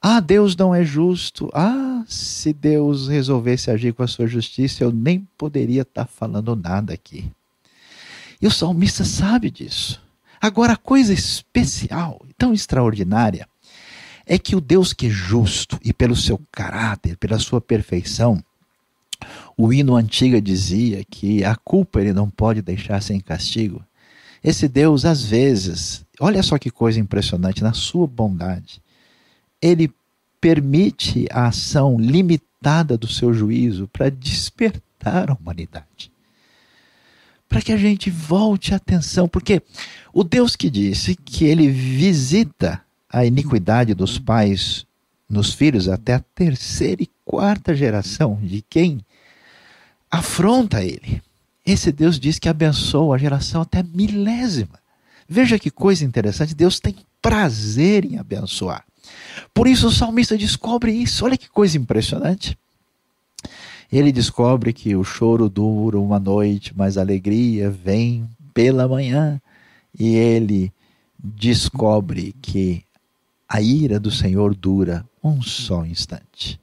Ah, 0.00 0.20
Deus 0.20 0.54
não 0.54 0.72
é 0.72 0.84
justo. 0.84 1.50
Ah, 1.52 2.04
se 2.06 2.52
Deus 2.52 3.08
resolvesse 3.08 3.68
agir 3.68 3.92
com 3.92 4.04
a 4.04 4.08
sua 4.08 4.28
justiça, 4.28 4.84
eu 4.84 4.92
nem 4.92 5.26
poderia 5.36 5.82
estar 5.82 6.06
falando 6.06 6.54
nada 6.54 6.94
aqui. 6.94 7.28
E 8.40 8.46
o 8.46 8.50
salmista 8.50 9.04
sabe 9.04 9.50
disso. 9.50 10.00
Agora, 10.40 10.74
a 10.74 10.76
coisa 10.76 11.12
especial, 11.12 12.24
tão 12.36 12.52
extraordinária, 12.52 13.48
é 14.26 14.38
que 14.38 14.54
o 14.56 14.60
Deus 14.60 14.92
que 14.92 15.06
é 15.06 15.10
justo 15.10 15.78
e 15.84 15.92
pelo 15.92 16.16
seu 16.16 16.40
caráter, 16.50 17.16
pela 17.16 17.38
sua 17.38 17.60
perfeição, 17.60 18.42
o 19.56 19.72
hino 19.72 19.94
antigo 19.94 20.40
dizia 20.40 21.04
que 21.04 21.44
a 21.44 21.54
culpa 21.54 22.00
ele 22.00 22.12
não 22.12 22.28
pode 22.28 22.62
deixar 22.62 23.02
sem 23.02 23.20
castigo. 23.20 23.84
Esse 24.42 24.66
Deus, 24.68 25.04
às 25.04 25.24
vezes, 25.24 26.04
olha 26.18 26.42
só 26.42 26.58
que 26.58 26.70
coisa 26.70 26.98
impressionante, 26.98 27.62
na 27.62 27.72
sua 27.72 28.06
bondade, 28.06 28.82
ele 29.60 29.92
permite 30.40 31.26
a 31.30 31.46
ação 31.46 31.96
limitada 31.98 32.98
do 32.98 33.06
seu 33.06 33.32
juízo 33.32 33.88
para 33.92 34.10
despertar 34.10 35.30
a 35.30 35.34
humanidade. 35.34 36.10
Para 37.48 37.62
que 37.62 37.72
a 37.72 37.76
gente 37.76 38.10
volte 38.10 38.72
a 38.72 38.78
atenção, 38.78 39.28
porque 39.28 39.62
o 40.12 40.24
Deus 40.24 40.56
que 40.56 40.68
disse 40.68 41.14
que 41.14 41.44
ele 41.44 41.68
visita 41.68 42.82
a 43.12 43.26
iniquidade 43.26 43.92
dos 43.94 44.18
pais 44.18 44.86
nos 45.28 45.52
filhos 45.52 45.88
até 45.88 46.14
a 46.14 46.24
terceira 46.34 47.02
e 47.02 47.10
quarta 47.24 47.74
geração 47.74 48.38
de 48.42 48.64
quem 48.68 49.04
afronta 50.10 50.82
ele. 50.82 51.22
Esse 51.64 51.92
Deus 51.92 52.18
diz 52.18 52.38
que 52.38 52.48
abençoa 52.48 53.16
a 53.16 53.18
geração 53.18 53.62
até 53.62 53.82
milésima. 53.82 54.80
Veja 55.28 55.58
que 55.58 55.70
coisa 55.70 56.04
interessante, 56.04 56.54
Deus 56.54 56.80
tem 56.80 56.96
prazer 57.20 58.04
em 58.04 58.18
abençoar. 58.18 58.84
Por 59.54 59.66
isso 59.66 59.88
o 59.88 59.92
salmista 59.92 60.36
descobre 60.36 60.92
isso. 60.92 61.24
Olha 61.24 61.36
que 61.36 61.48
coisa 61.48 61.78
impressionante. 61.78 62.56
Ele 63.90 64.10
descobre 64.10 64.72
que 64.72 64.96
o 64.96 65.04
choro 65.04 65.48
dura 65.48 65.98
uma 65.98 66.18
noite, 66.18 66.72
mas 66.74 66.96
a 66.96 67.02
alegria 67.02 67.70
vem 67.70 68.28
pela 68.54 68.88
manhã. 68.88 69.40
E 69.98 70.14
ele 70.16 70.72
descobre 71.18 72.34
que 72.40 72.82
a 73.52 73.60
ira 73.60 74.00
do 74.00 74.10
Senhor 74.10 74.54
dura 74.54 75.04
um 75.22 75.42
só 75.42 75.84
instante, 75.84 76.58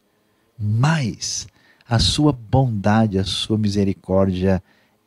mas 0.58 1.47
a 1.88 1.99
sua 1.99 2.32
bondade, 2.34 3.19
a 3.19 3.23
sua 3.23 3.60
misericórdia 3.60 4.62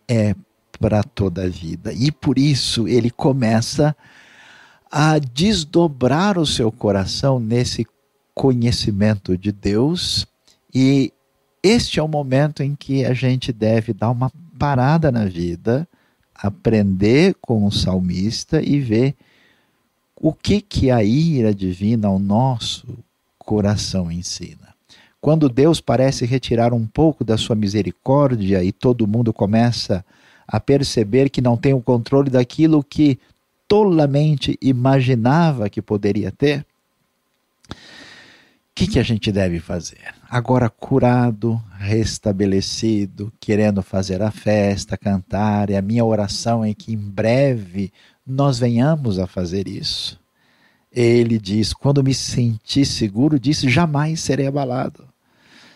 é 0.06 0.36
para 0.78 1.02
toda 1.02 1.42
a 1.42 1.48
vida. 1.48 1.92
E 1.92 2.12
por 2.12 2.38
isso 2.38 2.86
ele 2.86 3.10
começa 3.10 3.96
a 4.88 5.18
desdobrar 5.18 6.38
o 6.38 6.46
seu 6.46 6.70
coração 6.70 7.40
nesse 7.40 7.84
conhecimento 8.32 9.36
de 9.36 9.50
Deus, 9.50 10.24
e 10.72 11.12
este 11.64 11.98
é 11.98 12.02
o 12.02 12.06
momento 12.06 12.62
em 12.62 12.76
que 12.76 13.04
a 13.04 13.12
gente 13.12 13.52
deve 13.52 13.92
dar 13.92 14.10
uma 14.12 14.30
parada 14.56 15.10
na 15.10 15.24
vida, 15.24 15.88
aprender 16.32 17.34
com 17.40 17.66
o 17.66 17.72
salmista 17.72 18.62
e 18.62 18.78
ver 18.78 19.16
o 20.24 20.32
que 20.32 20.60
que 20.60 20.88
a 20.88 21.02
ira 21.02 21.52
divina 21.52 22.06
ao 22.06 22.16
nosso 22.16 22.86
coração 23.36 24.10
ensina? 24.10 24.72
Quando 25.20 25.48
Deus 25.48 25.80
parece 25.80 26.24
retirar 26.24 26.72
um 26.72 26.86
pouco 26.86 27.24
da 27.24 27.36
sua 27.36 27.56
misericórdia 27.56 28.62
e 28.62 28.70
todo 28.70 29.08
mundo 29.08 29.32
começa 29.32 30.04
a 30.46 30.60
perceber 30.60 31.28
que 31.28 31.40
não 31.40 31.56
tem 31.56 31.74
o 31.74 31.82
controle 31.82 32.30
daquilo 32.30 32.84
que 32.84 33.18
tolamente 33.66 34.56
imaginava 34.62 35.68
que 35.68 35.82
poderia 35.82 36.30
ter, 36.30 36.64
que, 38.86 38.92
que 38.92 38.98
a 38.98 39.02
gente 39.02 39.30
deve 39.30 39.60
fazer? 39.60 40.14
Agora 40.28 40.68
curado, 40.68 41.62
restabelecido, 41.78 43.32
querendo 43.38 43.82
fazer 43.82 44.20
a 44.22 44.30
festa, 44.30 44.96
cantar, 44.96 45.70
e 45.70 45.76
a 45.76 45.82
minha 45.82 46.04
oração 46.04 46.64
é 46.64 46.74
que 46.74 46.92
em 46.92 46.96
breve 46.96 47.92
nós 48.26 48.58
venhamos 48.58 49.18
a 49.18 49.26
fazer 49.26 49.68
isso. 49.68 50.20
Ele 50.90 51.38
diz: 51.38 51.72
Quando 51.72 52.02
me 52.02 52.12
senti 52.12 52.84
seguro, 52.84 53.38
disse: 53.38 53.68
Jamais 53.68 54.20
serei 54.20 54.46
abalado. 54.46 55.04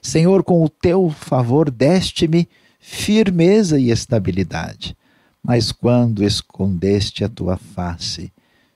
Senhor, 0.03 0.43
com 0.43 0.63
o 0.63 0.69
teu 0.69 1.11
favor 1.11 1.71
deste-me 1.71 2.49
firmeza 2.79 3.79
e 3.79 3.91
estabilidade. 3.91 4.97
Mas 5.43 5.71
quando 5.71 6.25
escondeste 6.25 7.25
a 7.25 7.29
tua 7.29 7.57
face, 7.57 8.33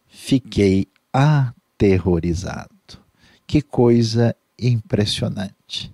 fiquei 0.08 0.86
aterrorizado. 1.12 2.79
Que 3.50 3.60
coisa 3.60 4.32
impressionante. 4.56 5.92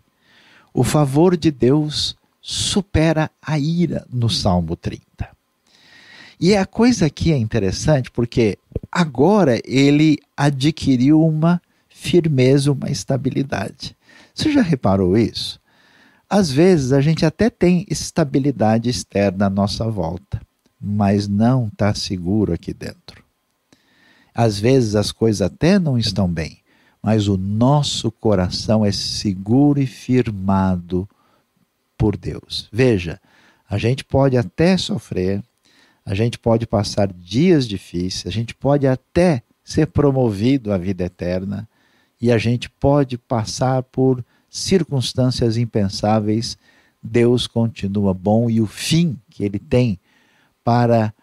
O 0.75 0.85
favor 0.85 1.39
de 1.39 1.51
Deus 1.51 2.15
supera 2.39 3.31
a 3.41 3.59
ira 3.59 4.07
no 4.13 4.29
Salmo 4.29 4.77
30. 4.77 5.03
E 6.39 6.55
a 6.55 6.67
coisa 6.67 7.07
aqui 7.07 7.33
é 7.33 7.39
interessante 7.39 8.11
porque 8.11 8.59
agora 8.93 9.59
ele 9.65 10.19
adquiriu 10.37 11.23
uma 11.23 11.59
firmeza, 11.89 12.71
uma 12.71 12.91
estabilidade. 12.91 13.97
Você 14.35 14.53
já 14.53 14.61
reparou 14.61 15.17
isso? 15.17 15.59
Às 16.29 16.51
vezes 16.51 16.93
a 16.93 17.01
gente 17.01 17.25
até 17.25 17.49
tem 17.49 17.87
estabilidade 17.89 18.91
externa 18.91 19.47
à 19.47 19.51
nossa 19.51 19.89
volta, 19.89 20.43
mas 20.79 21.27
não 21.27 21.69
está 21.69 21.95
seguro 21.95 22.53
aqui 22.53 22.75
dentro. 22.75 23.25
Às 24.35 24.61
vezes 24.61 24.95
as 24.95 25.11
coisas 25.11 25.41
até 25.41 25.79
não 25.79 25.97
estão 25.97 26.29
bem, 26.29 26.61
mas 27.07 27.29
o 27.29 27.37
nosso 27.37 28.11
coração 28.11 28.85
é 28.85 28.91
seguro 28.91 29.81
e 29.81 29.87
firmado 29.87 31.09
por 31.97 32.17
Deus. 32.17 32.69
Veja, 32.73 33.21
a 33.71 33.79
gente 33.79 34.05
pode 34.05 34.37
até 34.37 34.77
sofrer, 34.77 35.41
a 36.05 36.17
gente 36.17 36.37
pode 36.37 36.67
passar 36.67 37.13
dias 37.13 37.69
difíceis, 37.69 38.27
a 38.27 38.31
gente 38.31 38.57
pode 38.57 38.89
até 38.89 39.45
ser 39.63 39.87
promovido 39.87 40.73
à 40.73 40.79
vida 40.79 41.05
eterna 41.05 41.69
e 42.21 42.33
a 42.33 42.39
gente 42.39 42.69
pode 42.69 43.17
passar 43.17 43.85
por 43.85 44.25
circunstâncias 44.51 45.57
impensáveis. 45.57 46.59
Deus 47.01 47.47
continua 47.47 48.13
bom 48.13 48.51
e 48.51 48.61
o 48.61 48.67
fim 48.67 49.17
que 49.31 49.45
ele 49.45 49.61
tem 49.61 49.97
para 50.65 51.15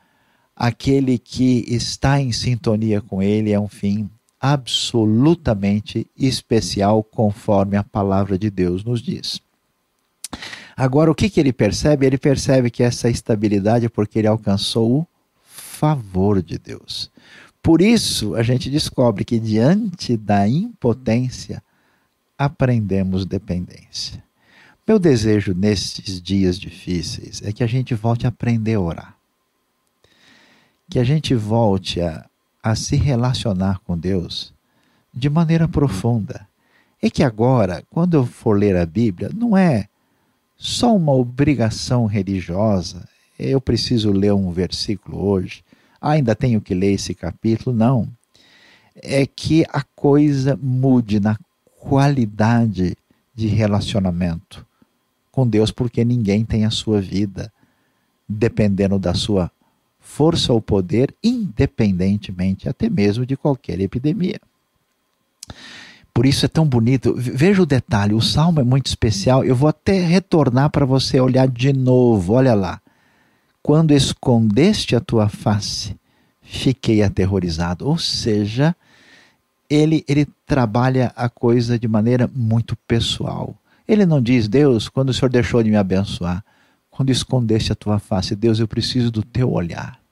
aquele 0.56 1.18
que 1.18 1.66
está 1.68 2.22
em 2.22 2.32
sintonia 2.32 3.02
com 3.02 3.22
ele 3.22 3.52
é 3.52 3.60
um 3.60 3.68
fim 3.68 4.10
absolutamente 4.44 6.06
especial, 6.18 7.02
conforme 7.02 7.78
a 7.78 7.84
palavra 7.84 8.38
de 8.38 8.50
Deus 8.50 8.84
nos 8.84 9.02
diz. 9.02 9.40
Agora, 10.76 11.10
o 11.10 11.16
que, 11.16 11.30
que 11.30 11.40
ele 11.40 11.54
percebe? 11.54 12.06
Ele 12.06 12.18
percebe 12.18 12.70
que 12.70 12.84
essa 12.84 13.10
estabilidade 13.10 13.86
é 13.86 13.90
porque 13.90 14.20
ele 14.20 14.28
alcançou 14.28 15.00
o 15.00 15.08
favor 15.46 16.42
de 16.42 16.58
Deus. 16.58 17.10
Por 17.62 17.82
isso, 17.82 18.36
a 18.36 18.44
gente 18.44 18.70
descobre 18.70 19.24
que 19.24 19.40
diante 19.40 20.18
da 20.18 20.46
impotência, 20.46 21.64
aprendemos 22.38 23.26
dependência. 23.26 24.22
Meu 24.86 25.00
desejo 25.00 25.54
nesses 25.54 26.22
dias 26.22 26.60
difíceis 26.60 27.42
é 27.42 27.54
que 27.54 27.64
a 27.64 27.68
gente 27.68 27.96
volte 27.96 28.26
a 28.26 28.30
aprender 28.30 28.74
a 28.74 28.82
orar. 28.82 29.18
Que 30.90 31.00
a 31.00 31.04
gente 31.06 31.34
volte 31.34 32.02
a, 32.02 32.26
a 32.64 32.76
se 32.76 32.96
relacionar 32.96 33.80
com 33.80 33.98
Deus 33.98 34.54
de 35.14 35.30
maneira 35.30 35.68
profunda. 35.68 36.48
É 37.02 37.10
que 37.10 37.22
agora, 37.22 37.84
quando 37.90 38.16
eu 38.16 38.26
for 38.26 38.58
ler 38.58 38.78
a 38.78 38.86
Bíblia, 38.86 39.30
não 39.36 39.58
é 39.58 39.90
só 40.56 40.96
uma 40.96 41.12
obrigação 41.12 42.06
religiosa, 42.06 43.08
eu 43.38 43.60
preciso 43.60 44.12
ler 44.12 44.34
um 44.34 44.52
versículo 44.52 45.22
hoje, 45.22 45.64
ainda 46.00 46.34
tenho 46.34 46.62
que 46.62 46.74
ler 46.74 46.94
esse 46.94 47.14
capítulo, 47.14 47.76
não. 47.76 48.08
É 48.96 49.26
que 49.26 49.66
a 49.70 49.84
coisa 49.84 50.58
mude 50.62 51.20
na 51.20 51.38
qualidade 51.80 52.96
de 53.36 53.48
relacionamento 53.48 54.66
com 55.32 55.48
Deus, 55.48 55.72
porque 55.72 56.06
ninguém 56.06 56.46
tem 56.46 56.64
a 56.64 56.70
sua 56.70 57.02
vida 57.02 57.52
dependendo 58.30 58.98
da 58.98 59.14
sua 59.14 59.52
força 60.14 60.54
ou 60.54 60.62
poder, 60.62 61.14
independentemente 61.24 62.70
até 62.70 62.88
mesmo 62.88 63.26
de 63.26 63.36
qualquer 63.36 63.80
epidemia. 63.80 64.40
Por 66.14 66.28
isso 66.28 66.46
é 66.46 66.48
tão 66.48 66.68
bonito. 66.68 67.16
Veja 67.18 67.64
o 67.64 67.66
detalhe, 67.66 68.14
o 68.14 68.22
salmo 68.22 68.60
é 68.60 68.64
muito 68.64 68.86
especial. 68.86 69.44
Eu 69.44 69.56
vou 69.56 69.68
até 69.68 70.00
retornar 70.00 70.70
para 70.70 70.86
você 70.86 71.20
olhar 71.20 71.48
de 71.48 71.74
novo. 71.74 72.34
Olha 72.34 72.54
lá. 72.54 72.80
Quando 73.64 73.92
escondeste 73.92 74.96
a 74.96 75.00
tua 75.00 75.28
face, 75.28 75.96
fiquei 76.42 77.02
aterrorizado. 77.02 77.88
Ou 77.88 77.98
seja, 77.98 78.76
ele, 79.68 80.06
ele 80.08 80.28
trabalha 80.46 81.12
a 81.16 81.28
coisa 81.28 81.80
de 81.80 81.88
maneira 81.88 82.30
muito 82.36 82.76
pessoal. 82.88 83.56
Ele 83.88 84.06
não 84.06 84.22
diz, 84.22 84.48
Deus, 84.48 84.88
quando 84.88 85.10
o 85.10 85.14
Senhor 85.14 85.30
deixou 85.30 85.64
de 85.64 85.72
me 85.72 85.78
abençoar, 85.78 86.46
quando 86.92 87.10
escondeste 87.10 87.72
a 87.72 87.76
tua 87.76 87.98
face, 87.98 88.36
Deus, 88.36 88.60
eu 88.60 88.68
preciso 88.68 89.10
do 89.10 89.24
teu 89.24 89.52
olhar. 89.52 90.03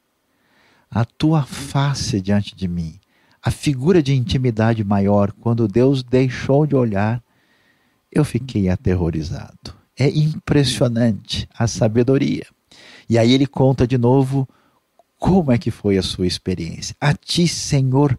A 0.92 1.06
tua 1.06 1.44
face 1.44 2.22
diante 2.22 2.56
de 2.56 2.68
mim 2.68 3.00
a 3.44 3.50
figura 3.50 4.04
de 4.04 4.14
intimidade 4.14 4.84
maior, 4.84 5.32
quando 5.32 5.68
Deus 5.68 6.04
deixou 6.04 6.68
de 6.68 6.76
olhar, 6.76 7.24
eu 8.12 8.24
fiquei 8.24 8.70
aterrorizado. 8.70 9.74
É 9.98 10.08
impressionante 10.08 11.50
a 11.58 11.66
sabedoria. 11.66 12.46
E 13.10 13.18
aí 13.18 13.34
ele 13.34 13.48
conta 13.48 13.88
de 13.88 13.98
novo 13.98 14.48
como 15.18 15.52
é 15.52 15.58
que 15.58 15.72
foi 15.72 15.98
a 15.98 16.04
sua 16.04 16.28
experiência. 16.28 16.96
A 17.02 17.14
ti, 17.14 17.48
Senhor, 17.48 18.18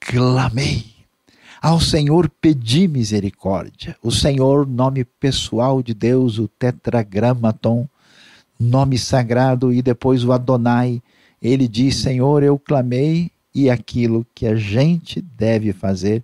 clamei. 0.00 0.84
Ao 1.62 1.80
Senhor 1.80 2.28
pedi 2.40 2.88
misericórdia. 2.88 3.96
O 4.02 4.10
Senhor, 4.10 4.66
nome 4.66 5.04
pessoal 5.04 5.80
de 5.82 5.94
Deus, 5.94 6.38
o 6.38 6.48
tetragramaton, 6.48 7.88
nome 8.58 8.98
sagrado, 8.98 9.72
e 9.72 9.80
depois 9.80 10.24
o 10.24 10.32
Adonai. 10.32 11.00
Ele 11.42 11.66
diz: 11.66 11.96
Senhor, 11.96 12.42
eu 12.42 12.58
clamei 12.58 13.30
e 13.54 13.68
aquilo 13.68 14.26
que 14.34 14.46
a 14.46 14.54
gente 14.54 15.20
deve 15.20 15.72
fazer, 15.72 16.22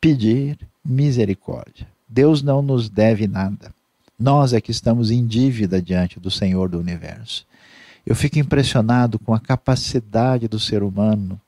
pedir 0.00 0.58
misericórdia. 0.84 1.86
Deus 2.08 2.42
não 2.42 2.62
nos 2.62 2.88
deve 2.88 3.26
nada. 3.26 3.74
Nós 4.18 4.52
é 4.52 4.60
que 4.60 4.70
estamos 4.70 5.10
em 5.10 5.26
dívida 5.26 5.82
diante 5.82 6.20
do 6.20 6.30
Senhor 6.30 6.68
do 6.68 6.78
universo. 6.78 7.46
Eu 8.06 8.14
fico 8.14 8.38
impressionado 8.38 9.18
com 9.18 9.34
a 9.34 9.40
capacidade 9.40 10.46
do 10.46 10.60
ser 10.60 10.82
humano 10.82 11.40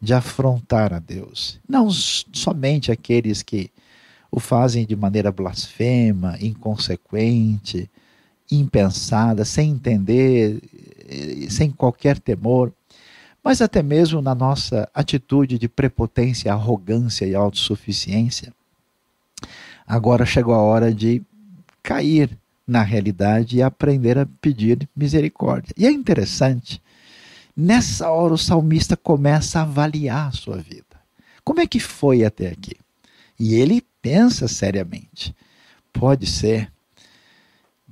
de 0.00 0.12
afrontar 0.12 0.92
a 0.92 0.98
Deus. 0.98 1.58
Não 1.68 1.90
somente 1.90 2.90
aqueles 2.90 3.42
que 3.42 3.70
o 4.30 4.40
fazem 4.40 4.86
de 4.86 4.96
maneira 4.96 5.32
blasfema, 5.32 6.36
inconsequente, 6.40 7.88
impensada, 8.50 9.44
sem 9.44 9.70
entender, 9.70 10.60
sem 11.48 11.70
qualquer 11.70 12.18
temor, 12.18 12.72
mas 13.42 13.60
até 13.60 13.82
mesmo 13.82 14.20
na 14.20 14.34
nossa 14.34 14.88
atitude 14.94 15.58
de 15.58 15.68
prepotência, 15.68 16.52
arrogância 16.52 17.24
e 17.24 17.34
autossuficiência. 17.34 18.52
Agora 19.86 20.26
chegou 20.26 20.54
a 20.54 20.62
hora 20.62 20.94
de 20.94 21.22
cair 21.82 22.38
na 22.66 22.82
realidade 22.82 23.56
e 23.56 23.62
aprender 23.62 24.18
a 24.18 24.26
pedir 24.40 24.88
misericórdia. 24.94 25.74
E 25.76 25.86
é 25.86 25.90
interessante, 25.90 26.80
nessa 27.56 28.10
hora 28.10 28.34
o 28.34 28.38
salmista 28.38 28.96
começa 28.96 29.58
a 29.58 29.62
avaliar 29.62 30.28
a 30.28 30.32
sua 30.32 30.58
vida. 30.58 30.84
Como 31.42 31.60
é 31.60 31.66
que 31.66 31.80
foi 31.80 32.24
até 32.24 32.48
aqui? 32.48 32.76
E 33.38 33.54
ele 33.54 33.82
pensa 34.00 34.46
seriamente: 34.46 35.34
pode 35.92 36.26
ser 36.26 36.70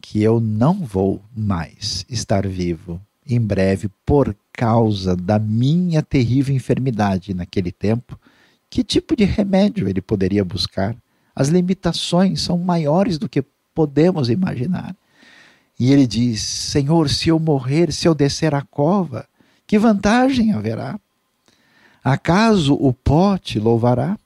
que 0.01 0.23
eu 0.23 0.39
não 0.39 0.75
vou 0.75 1.23
mais 1.37 2.07
estar 2.09 2.47
vivo 2.47 3.01
em 3.29 3.41
breve 3.41 3.91
por 4.07 4.35
causa 4.53 5.15
da 5.15 5.39
minha 5.39 6.03
terrível 6.03 6.55
enfermidade 6.55 7.35
naquele 7.35 7.71
tempo, 7.71 8.19
que 8.71 8.83
tipo 8.83 9.15
de 9.15 9.25
remédio 9.25 9.89
ele 9.89 10.01
poderia 10.01 10.45
buscar? 10.45 10.97
As 11.35 11.49
limitações 11.49 12.41
são 12.41 12.59
maiores 12.59 13.19
do 13.19 13.29
que 13.29 13.45
podemos 13.75 14.29
imaginar. 14.31 14.97
E 15.79 15.93
ele 15.93 16.07
diz: 16.07 16.43
Senhor, 16.43 17.09
se 17.09 17.29
eu 17.29 17.39
morrer, 17.39 17.93
se 17.93 18.09
eu 18.09 18.15
descer 18.15 18.55
a 18.55 18.63
cova, 18.63 19.27
que 19.67 19.79
vantagem 19.79 20.53
haverá? 20.53 20.99
Acaso 22.03 22.75
o 22.75 22.93
pó 22.93 23.37
te 23.37 23.61
louvará? 23.61 24.19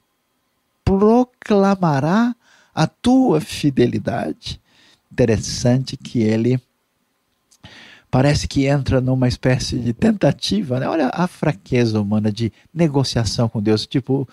Proclamará 0.85 2.35
a 2.75 2.87
tua 2.87 3.41
fidelidade? 3.41 4.61
Interessante 5.11 5.97
que 5.97 6.21
ele 6.21 6.61
parece 8.13 8.47
que 8.47 8.67
entra 8.67 9.01
numa 9.01 9.27
espécie 9.27 9.79
de 9.79 9.95
tentativa, 9.95 10.79
né? 10.79 10.87
Olha 10.87 11.11
a 11.15 11.27
fraqueza 11.27 11.99
humana 11.99 12.31
de 12.31 12.53
negociação 12.73 13.49
com 13.49 13.63
Deus, 13.63 13.87
tipo, 13.87 14.29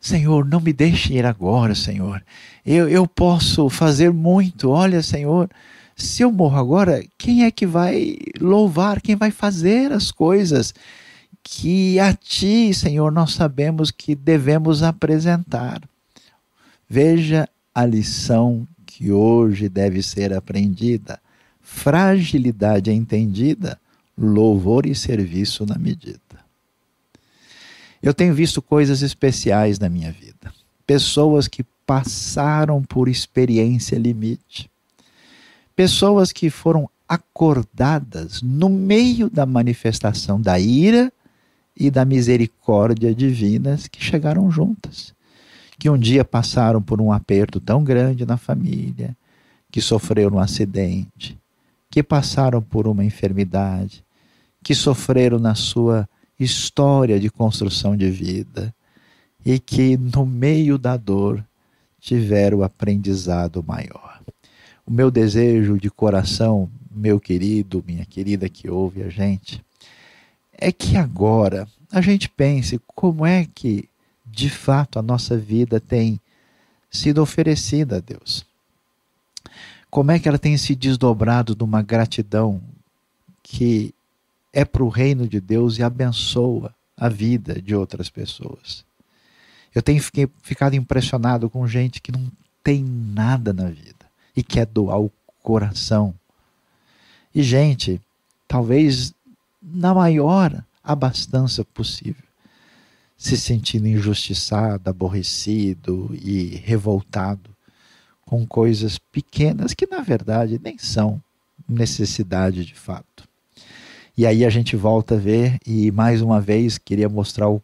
Senhor, 0.00 0.46
não 0.46 0.60
me 0.60 0.72
deixe 0.72 1.12
ir 1.12 1.26
agora, 1.26 1.74
Senhor. 1.74 2.24
Eu, 2.64 2.88
eu 2.88 3.06
posso 3.06 3.68
fazer 3.68 4.10
muito. 4.10 4.70
Olha, 4.70 5.02
Senhor, 5.02 5.50
se 5.94 6.22
eu 6.22 6.32
morro 6.32 6.56
agora, 6.56 7.04
quem 7.18 7.44
é 7.44 7.50
que 7.50 7.66
vai 7.66 8.16
louvar? 8.40 9.02
Quem 9.02 9.14
vai 9.14 9.30
fazer 9.30 9.92
as 9.92 10.10
coisas 10.10 10.72
que 11.42 12.00
a 12.00 12.14
Ti, 12.14 12.72
Senhor, 12.72 13.12
nós 13.12 13.34
sabemos 13.34 13.90
que 13.90 14.14
devemos 14.14 14.82
apresentar? 14.82 15.82
Veja 16.88 17.46
a 17.74 17.84
lição 17.84 18.66
que 18.86 19.12
hoje 19.12 19.68
deve 19.68 20.02
ser 20.02 20.32
aprendida 20.32 21.20
fragilidade 21.68 22.90
é 22.90 22.94
entendida, 22.94 23.78
louvor 24.16 24.86
e 24.86 24.94
serviço 24.94 25.66
na 25.66 25.76
medida. 25.76 26.18
Eu 28.02 28.14
tenho 28.14 28.34
visto 28.34 28.62
coisas 28.62 29.02
especiais 29.02 29.78
na 29.78 29.88
minha 29.88 30.10
vida. 30.10 30.52
Pessoas 30.86 31.46
que 31.46 31.62
passaram 31.86 32.82
por 32.82 33.06
experiência 33.06 33.98
limite. 33.98 34.70
Pessoas 35.76 36.32
que 36.32 36.48
foram 36.48 36.88
acordadas 37.06 38.40
no 38.40 38.70
meio 38.70 39.28
da 39.28 39.44
manifestação 39.44 40.40
da 40.40 40.58
ira 40.58 41.12
e 41.76 41.90
da 41.90 42.04
misericórdia 42.04 43.14
divinas 43.14 43.86
que 43.86 44.02
chegaram 44.02 44.50
juntas. 44.50 45.14
Que 45.78 45.90
um 45.90 45.98
dia 45.98 46.24
passaram 46.24 46.82
por 46.82 47.00
um 47.00 47.12
aperto 47.12 47.60
tão 47.60 47.84
grande 47.84 48.24
na 48.26 48.36
família, 48.36 49.16
que 49.70 49.80
sofreram 49.80 50.36
um 50.36 50.40
acidente, 50.40 51.37
que 51.90 52.02
passaram 52.02 52.60
por 52.62 52.86
uma 52.86 53.04
enfermidade, 53.04 54.04
que 54.62 54.74
sofreram 54.74 55.38
na 55.38 55.54
sua 55.54 56.08
história 56.38 57.18
de 57.18 57.30
construção 57.30 57.96
de 57.96 58.10
vida 58.10 58.74
e 59.44 59.58
que 59.58 59.96
no 59.96 60.26
meio 60.26 60.78
da 60.78 60.96
dor 60.96 61.44
tiveram 62.00 62.58
o 62.58 62.64
aprendizado 62.64 63.64
maior. 63.66 64.20
O 64.86 64.92
meu 64.92 65.10
desejo 65.10 65.78
de 65.78 65.90
coração, 65.90 66.70
meu 66.90 67.18
querido, 67.20 67.84
minha 67.86 68.04
querida 68.04 68.48
que 68.48 68.70
ouve 68.70 69.02
a 69.02 69.08
gente, 69.08 69.62
é 70.52 70.72
que 70.72 70.96
agora 70.96 71.68
a 71.92 72.00
gente 72.00 72.28
pense 72.28 72.80
como 72.86 73.24
é 73.24 73.46
que 73.54 73.88
de 74.26 74.50
fato 74.50 74.98
a 74.98 75.02
nossa 75.02 75.36
vida 75.36 75.80
tem 75.80 76.20
sido 76.90 77.22
oferecida 77.22 77.96
a 77.96 78.00
Deus. 78.00 78.46
Como 79.90 80.10
é 80.10 80.18
que 80.18 80.28
ela 80.28 80.38
tem 80.38 80.56
se 80.56 80.74
desdobrado 80.74 81.54
de 81.54 81.64
uma 81.64 81.82
gratidão 81.82 82.60
que 83.42 83.94
é 84.52 84.64
para 84.64 84.82
o 84.82 84.88
reino 84.88 85.26
de 85.26 85.40
Deus 85.40 85.78
e 85.78 85.82
abençoa 85.82 86.74
a 86.96 87.08
vida 87.08 87.60
de 87.62 87.74
outras 87.74 88.10
pessoas. 88.10 88.84
Eu 89.74 89.80
tenho 89.80 90.02
ficado 90.42 90.74
impressionado 90.74 91.48
com 91.48 91.66
gente 91.66 92.00
que 92.02 92.10
não 92.10 92.30
tem 92.62 92.82
nada 92.82 93.52
na 93.52 93.68
vida 93.68 94.06
e 94.36 94.42
quer 94.42 94.66
doar 94.66 95.00
o 95.00 95.12
coração. 95.42 96.12
E 97.34 97.42
gente, 97.42 98.00
talvez 98.46 99.14
na 99.62 99.94
maior 99.94 100.64
abastança 100.82 101.64
possível, 101.64 102.24
se 103.16 103.36
sentindo 103.36 103.86
injustiçado, 103.86 104.90
aborrecido 104.90 106.10
e 106.20 106.56
revoltado 106.64 107.50
com 108.28 108.46
coisas 108.46 108.98
pequenas 108.98 109.72
que 109.72 109.86
na 109.86 110.02
verdade 110.02 110.60
nem 110.62 110.76
são 110.76 111.18
necessidade 111.66 112.62
de 112.62 112.74
fato. 112.74 113.26
E 114.14 114.26
aí 114.26 114.44
a 114.44 114.50
gente 114.50 114.76
volta 114.76 115.14
a 115.14 115.18
ver, 115.18 115.58
e 115.66 115.90
mais 115.90 116.20
uma 116.20 116.38
vez 116.38 116.76
queria 116.76 117.08
mostrar 117.08 117.48
o 117.48 117.62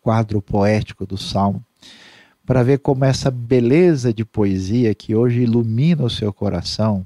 quadro 0.00 0.40
poético 0.40 1.04
do 1.04 1.18
Salmo, 1.18 1.62
para 2.46 2.62
ver 2.62 2.78
como 2.78 3.04
essa 3.04 3.30
beleza 3.30 4.10
de 4.10 4.24
poesia 4.24 4.94
que 4.94 5.14
hoje 5.14 5.42
ilumina 5.42 6.02
o 6.04 6.08
seu 6.08 6.32
coração, 6.32 7.04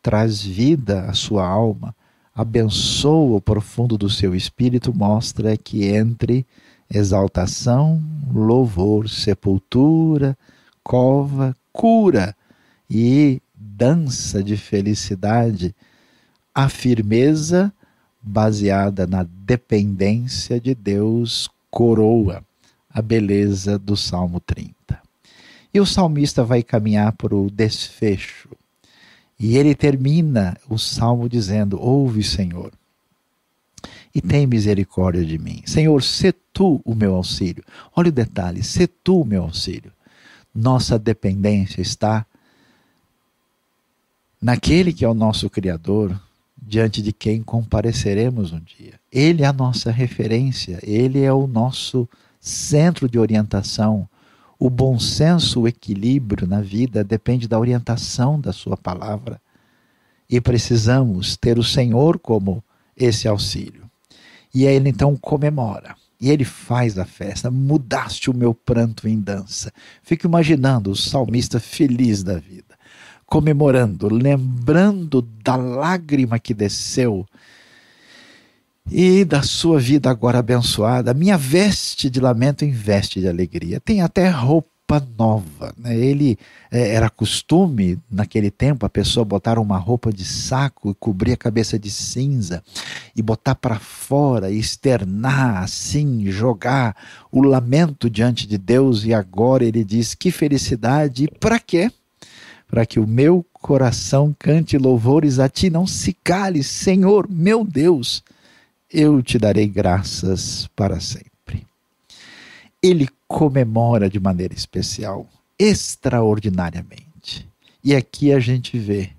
traz 0.00 0.42
vida 0.42 1.02
à 1.02 1.12
sua 1.12 1.46
alma, 1.46 1.94
abençoa 2.34 3.36
o 3.36 3.42
profundo 3.42 3.98
do 3.98 4.08
seu 4.08 4.34
espírito, 4.34 4.96
mostra 4.96 5.54
que 5.54 5.84
entre 5.84 6.46
exaltação, 6.90 8.02
louvor, 8.32 9.10
sepultura, 9.10 10.34
cova, 10.82 11.54
cura 11.72 12.36
e 12.90 13.40
dança 13.54 14.42
de 14.42 14.56
felicidade, 14.56 15.74
a 16.54 16.68
firmeza 16.68 17.72
baseada 18.22 19.06
na 19.06 19.22
dependência 19.22 20.60
de 20.60 20.74
Deus, 20.74 21.50
coroa 21.70 22.44
a 22.88 23.00
beleza 23.00 23.78
do 23.78 23.96
Salmo 23.96 24.38
30. 24.40 24.74
E 25.74 25.80
o 25.80 25.86
salmista 25.86 26.44
vai 26.44 26.62
caminhar 26.62 27.12
para 27.12 27.34
o 27.34 27.50
desfecho. 27.50 28.50
E 29.40 29.56
ele 29.56 29.74
termina 29.74 30.56
o 30.68 30.78
salmo 30.78 31.28
dizendo: 31.28 31.80
Ouve, 31.80 32.22
Senhor, 32.22 32.72
e 34.14 34.20
tem 34.20 34.46
misericórdia 34.46 35.24
de 35.24 35.38
mim. 35.38 35.62
Senhor, 35.66 36.02
se 36.02 36.32
tu 36.32 36.80
o 36.84 36.94
meu 36.94 37.14
auxílio. 37.14 37.64
Olha 37.96 38.08
o 38.08 38.12
detalhe: 38.12 38.62
se 38.62 38.86
tu 38.86 39.22
o 39.22 39.24
meu 39.24 39.42
auxílio. 39.42 39.91
Nossa 40.54 40.98
dependência 40.98 41.80
está 41.80 42.26
naquele 44.40 44.92
que 44.92 45.04
é 45.04 45.08
o 45.08 45.14
nosso 45.14 45.48
Criador, 45.48 46.20
diante 46.60 47.02
de 47.02 47.12
quem 47.12 47.42
compareceremos 47.42 48.52
um 48.52 48.60
dia. 48.60 48.94
Ele 49.10 49.42
é 49.42 49.46
a 49.46 49.52
nossa 49.52 49.90
referência, 49.90 50.78
ele 50.82 51.20
é 51.20 51.32
o 51.32 51.46
nosso 51.46 52.08
centro 52.40 53.08
de 53.08 53.18
orientação. 53.18 54.08
O 54.58 54.70
bom 54.70 54.98
senso, 54.98 55.62
o 55.62 55.68
equilíbrio 55.68 56.46
na 56.46 56.60
vida 56.60 57.02
depende 57.02 57.48
da 57.48 57.58
orientação 57.58 58.40
da 58.40 58.52
Sua 58.52 58.76
palavra. 58.76 59.40
E 60.30 60.40
precisamos 60.40 61.36
ter 61.36 61.58
o 61.58 61.64
Senhor 61.64 62.18
como 62.18 62.62
esse 62.96 63.26
auxílio. 63.26 63.90
E 64.54 64.64
ele 64.64 64.88
então 64.88 65.16
comemora. 65.16 65.96
E 66.22 66.30
ele 66.30 66.44
faz 66.44 66.98
a 66.98 67.04
festa. 67.04 67.50
Mudaste 67.50 68.30
o 68.30 68.34
meu 68.34 68.54
pranto 68.54 69.08
em 69.08 69.20
dança. 69.20 69.72
Fico 70.02 70.26
imaginando 70.26 70.92
o 70.92 70.96
salmista 70.96 71.58
feliz 71.58 72.22
da 72.22 72.38
vida 72.38 72.72
comemorando, 73.32 74.12
lembrando 74.12 75.22
da 75.42 75.56
lágrima 75.56 76.38
que 76.38 76.52
desceu 76.52 77.26
e 78.90 79.24
da 79.24 79.42
sua 79.42 79.80
vida 79.80 80.10
agora 80.10 80.40
abençoada. 80.40 81.14
Minha 81.14 81.38
veste 81.38 82.10
de 82.10 82.20
lamento 82.20 82.62
em 82.62 82.70
veste 82.70 83.20
de 83.20 83.28
alegria. 83.28 83.80
Tem 83.80 84.02
até 84.02 84.28
roupa 84.28 84.71
nova. 85.00 85.72
Né? 85.78 85.96
Ele 85.96 86.38
é, 86.70 86.94
era 86.94 87.08
costume 87.08 87.98
naquele 88.10 88.50
tempo 88.50 88.84
a 88.84 88.90
pessoa 88.90 89.24
botar 89.24 89.58
uma 89.58 89.78
roupa 89.78 90.12
de 90.12 90.24
saco 90.24 90.90
e 90.90 90.94
cobrir 90.94 91.32
a 91.32 91.36
cabeça 91.36 91.78
de 91.78 91.90
cinza 91.90 92.62
e 93.16 93.22
botar 93.22 93.54
para 93.54 93.78
fora, 93.78 94.50
externar 94.50 95.62
assim, 95.62 96.30
jogar 96.30 96.96
o 97.30 97.42
lamento 97.42 98.10
diante 98.10 98.46
de 98.46 98.58
Deus. 98.58 99.04
E 99.04 99.14
agora 99.14 99.64
ele 99.64 99.84
diz: 99.84 100.14
que 100.14 100.30
felicidade! 100.30 101.24
E 101.24 101.38
para 101.38 101.58
quê? 101.58 101.90
para 102.68 102.86
que 102.86 102.98
o 102.98 103.06
meu 103.06 103.44
coração 103.52 104.34
cante 104.38 104.78
louvores 104.78 105.38
a 105.38 105.46
ti, 105.46 105.68
não 105.68 105.86
se 105.86 106.14
cale, 106.24 106.62
Senhor, 106.62 107.28
meu 107.30 107.66
Deus, 107.66 108.24
eu 108.90 109.22
te 109.22 109.38
darei 109.38 109.68
graças 109.68 110.70
para 110.74 110.98
sempre. 110.98 111.31
Ele 112.82 113.08
comemora 113.28 114.10
de 114.10 114.18
maneira 114.18 114.54
especial, 114.54 115.28
extraordinariamente. 115.58 117.48
E 117.84 117.94
aqui 117.94 118.32
a 118.32 118.40
gente 118.40 118.78
vê 118.78 119.10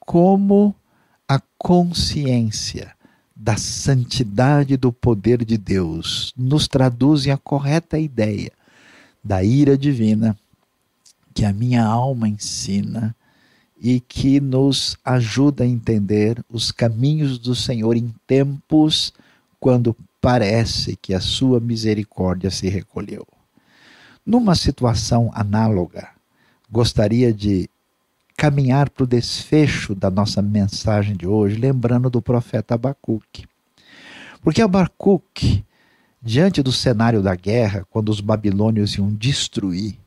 como 0.00 0.74
a 1.28 1.40
consciência 1.58 2.94
da 3.36 3.56
santidade 3.56 4.76
do 4.76 4.92
poder 4.92 5.44
de 5.44 5.56
Deus 5.56 6.32
nos 6.36 6.66
traduzem 6.66 7.32
a 7.32 7.36
correta 7.36 7.98
ideia 7.98 8.50
da 9.22 9.44
ira 9.44 9.76
divina 9.76 10.36
que 11.34 11.44
a 11.44 11.52
minha 11.52 11.84
alma 11.84 12.28
ensina 12.28 13.14
e 13.80 14.00
que 14.00 14.40
nos 14.40 14.96
ajuda 15.04 15.62
a 15.62 15.66
entender 15.66 16.42
os 16.50 16.72
caminhos 16.72 17.38
do 17.38 17.54
Senhor 17.54 17.96
em 17.96 18.12
tempos 18.26 19.12
quando 19.60 19.94
parece 20.20 20.96
que 20.96 21.14
a 21.14 21.20
sua 21.20 21.60
misericórdia 21.60 22.50
se 22.50 22.68
recolheu. 22.68 23.26
Numa 24.24 24.54
situação 24.54 25.30
análoga, 25.32 26.08
gostaria 26.70 27.32
de 27.32 27.68
caminhar 28.36 28.88
para 28.90 29.04
o 29.04 29.06
desfecho 29.06 29.94
da 29.94 30.10
nossa 30.10 30.40
mensagem 30.40 31.16
de 31.16 31.26
hoje, 31.26 31.56
lembrando 31.56 32.08
do 32.08 32.22
profeta 32.22 32.74
Abacuque. 32.74 33.46
Porque 34.42 34.62
Abacuque, 34.62 35.64
diante 36.22 36.62
do 36.62 36.70
cenário 36.70 37.22
da 37.22 37.34
guerra, 37.34 37.84
quando 37.90 38.10
os 38.10 38.20
babilônios 38.20 38.94
iam 38.94 39.12
destruir 39.12 39.98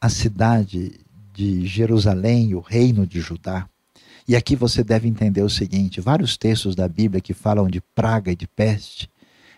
a 0.00 0.08
cidade 0.08 0.98
de 1.32 1.66
Jerusalém, 1.66 2.54
o 2.54 2.60
reino 2.60 3.06
de 3.06 3.20
Judá. 3.20 3.68
E 4.26 4.34
aqui 4.34 4.56
você 4.56 4.82
deve 4.82 5.06
entender 5.06 5.42
o 5.42 5.50
seguinte: 5.50 6.00
vários 6.00 6.36
textos 6.36 6.74
da 6.74 6.88
Bíblia 6.88 7.20
que 7.20 7.34
falam 7.34 7.68
de 7.68 7.80
praga 7.80 8.32
e 8.32 8.36
de 8.36 8.48
peste, 8.48 9.08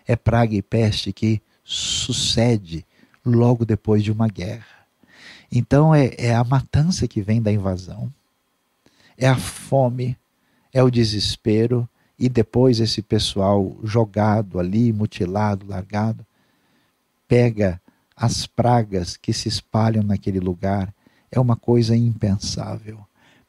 é 0.09 0.15
praga 0.15 0.55
e 0.55 0.61
peste 0.63 1.13
que 1.13 1.39
sucede 1.63 2.83
logo 3.23 3.63
depois 3.63 4.03
de 4.03 4.11
uma 4.11 4.27
guerra. 4.27 4.87
Então 5.51 5.93
é, 5.93 6.15
é 6.17 6.33
a 6.33 6.43
matança 6.43 7.07
que 7.07 7.21
vem 7.21 7.39
da 7.39 7.51
invasão, 7.51 8.11
é 9.15 9.27
a 9.27 9.37
fome, 9.37 10.17
é 10.73 10.81
o 10.81 10.89
desespero, 10.89 11.87
e 12.17 12.27
depois 12.27 12.79
esse 12.79 13.03
pessoal 13.03 13.77
jogado 13.83 14.59
ali, 14.59 14.91
mutilado, 14.91 15.67
largado, 15.67 16.25
pega 17.27 17.79
as 18.15 18.47
pragas 18.47 19.15
que 19.15 19.31
se 19.31 19.47
espalham 19.47 20.01
naquele 20.01 20.39
lugar 20.39 20.91
é 21.31 21.39
uma 21.39 21.55
coisa 21.55 21.95
impensável. 21.95 22.99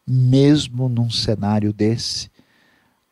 Mesmo 0.06 0.90
num 0.90 1.08
cenário 1.08 1.72
desse, 1.72 2.30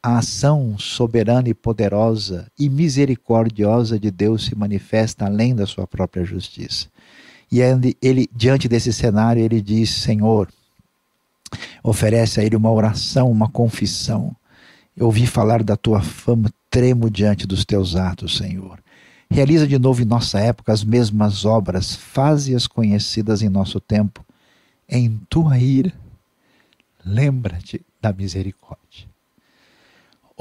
a 0.03 0.19
ação 0.19 0.79
soberana 0.79 1.49
e 1.49 1.55
poderosa 1.55 2.51
e 2.59 2.69
misericordiosa 2.69 3.99
de 3.99 4.11
Deus 4.11 4.47
se 4.47 4.55
manifesta 4.55 5.27
além 5.27 5.55
da 5.55 5.67
sua 5.67 5.87
própria 5.87 6.25
justiça. 6.25 6.87
E 7.51 7.61
ele, 8.03 8.29
diante 8.35 8.69
desse 8.69 8.93
cenário, 8.93 9.43
ele 9.43 9.61
diz: 9.61 9.91
Senhor, 9.91 10.49
Oferece 11.83 12.41
a 12.41 12.45
Ele 12.45 12.57
uma 12.57 12.71
oração, 12.71 13.31
uma 13.31 13.49
confissão. 13.49 14.35
Eu 14.97 15.07
ouvi 15.07 15.27
falar 15.27 15.63
da 15.63 15.77
tua 15.77 16.01
fama, 16.01 16.51
tremo 16.69 17.11
diante 17.11 17.47
dos 17.47 17.65
teus 17.65 17.97
atos, 17.97 18.37
Senhor. 18.37 18.83
Realiza 19.31 19.67
de 19.67 19.79
novo 19.79 20.03
em 20.03 20.07
nossa 20.07 20.41
época 20.41 20.73
as 20.73 20.83
mesmas 20.83 21.45
obras, 21.45 21.95
faze-as 21.95 22.67
conhecidas 22.67 23.43
em 23.43 23.49
nosso 23.49 23.79
tempo. 23.79 24.25
Em 24.89 25.21
tua 25.29 25.59
ira, 25.59 25.93
lembra-te 27.05 27.85
da 28.01 28.13
misericórdia. 28.13 29.07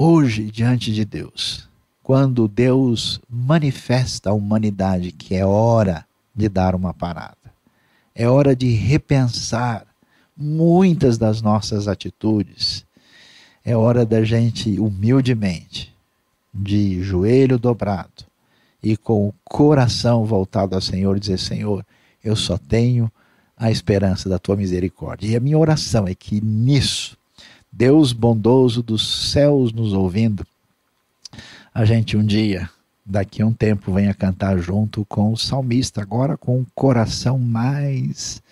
Hoje, 0.00 0.44
diante 0.44 0.92
de 0.92 1.04
Deus, 1.04 1.68
quando 2.04 2.46
Deus 2.46 3.20
manifesta 3.28 4.30
à 4.30 4.32
humanidade 4.32 5.10
que 5.10 5.34
é 5.34 5.44
hora 5.44 6.06
de 6.32 6.48
dar 6.48 6.76
uma 6.76 6.94
parada, 6.94 7.36
é 8.14 8.28
hora 8.28 8.54
de 8.54 8.68
repensar 8.68 9.84
muitas 10.36 11.18
das 11.18 11.42
nossas 11.42 11.88
atitudes, 11.88 12.86
é 13.64 13.76
hora 13.76 14.06
da 14.06 14.22
gente 14.22 14.78
humildemente, 14.78 15.92
de 16.54 17.02
joelho 17.02 17.58
dobrado, 17.58 18.24
e 18.80 18.96
com 18.96 19.26
o 19.26 19.34
coração 19.42 20.24
voltado 20.24 20.76
ao 20.76 20.80
Senhor, 20.80 21.18
dizer: 21.18 21.40
Senhor, 21.40 21.84
eu 22.22 22.36
só 22.36 22.56
tenho 22.56 23.10
a 23.56 23.68
esperança 23.68 24.28
da 24.28 24.38
tua 24.38 24.54
misericórdia. 24.54 25.26
E 25.26 25.34
a 25.34 25.40
minha 25.40 25.58
oração 25.58 26.06
é 26.06 26.14
que 26.14 26.40
nisso, 26.40 27.17
Deus 27.70 28.12
bondoso 28.12 28.82
dos 28.82 29.30
céus 29.30 29.72
nos 29.72 29.92
ouvindo, 29.92 30.46
a 31.72 31.84
gente 31.84 32.16
um 32.16 32.24
dia, 32.24 32.68
daqui 33.04 33.40
a 33.40 33.46
um 33.46 33.52
tempo, 33.52 33.92
venha 33.92 34.12
cantar 34.12 34.58
junto 34.58 35.04
com 35.04 35.32
o 35.32 35.36
salmista, 35.36 36.02
agora 36.02 36.36
com 36.36 36.60
o 36.60 36.66
coração 36.74 37.38
mais 37.38 38.42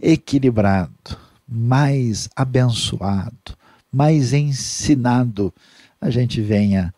equilibrado, 0.00 1.18
mais 1.48 2.28
abençoado, 2.36 3.56
mais 3.90 4.32
ensinado, 4.32 5.52
a 6.00 6.10
gente 6.10 6.40
venha 6.40 6.94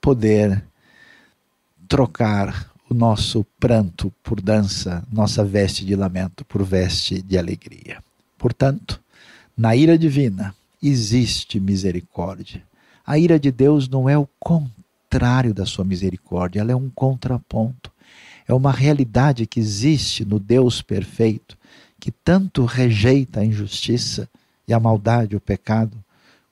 poder 0.00 0.64
trocar 1.88 2.70
o 2.88 2.94
nosso 2.94 3.44
pranto 3.58 4.12
por 4.22 4.40
dança, 4.40 5.04
nossa 5.12 5.44
veste 5.44 5.84
de 5.84 5.94
lamento 5.94 6.44
por 6.44 6.62
veste 6.62 7.20
de 7.20 7.36
alegria. 7.36 8.02
Portanto, 8.36 9.00
na 9.56 9.74
ira 9.74 9.98
divina 9.98 10.54
existe 10.82 11.58
misericórdia. 11.58 12.62
A 13.06 13.18
ira 13.18 13.38
de 13.38 13.50
Deus 13.50 13.88
não 13.88 14.08
é 14.08 14.16
o 14.16 14.28
contrário 14.38 15.54
da 15.54 15.64
sua 15.64 15.84
misericórdia, 15.84 16.60
ela 16.60 16.72
é 16.72 16.76
um 16.76 16.90
contraponto. 16.90 17.90
É 18.46 18.54
uma 18.54 18.72
realidade 18.72 19.46
que 19.46 19.60
existe 19.60 20.24
no 20.24 20.38
Deus 20.38 20.80
perfeito, 20.80 21.56
que 22.00 22.10
tanto 22.10 22.64
rejeita 22.64 23.40
a 23.40 23.44
injustiça 23.44 24.28
e 24.66 24.72
a 24.72 24.80
maldade, 24.80 25.36
o 25.36 25.40
pecado, 25.40 25.96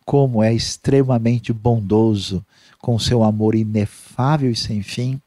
como 0.04 0.42
é 0.42 0.52
extremamente 0.52 1.52
bondoso 1.52 2.44
com 2.78 2.98
seu 2.98 3.22
amor 3.22 3.54
inefável 3.54 4.50
e 4.50 4.56
sem 4.56 4.82
fim 4.82 5.20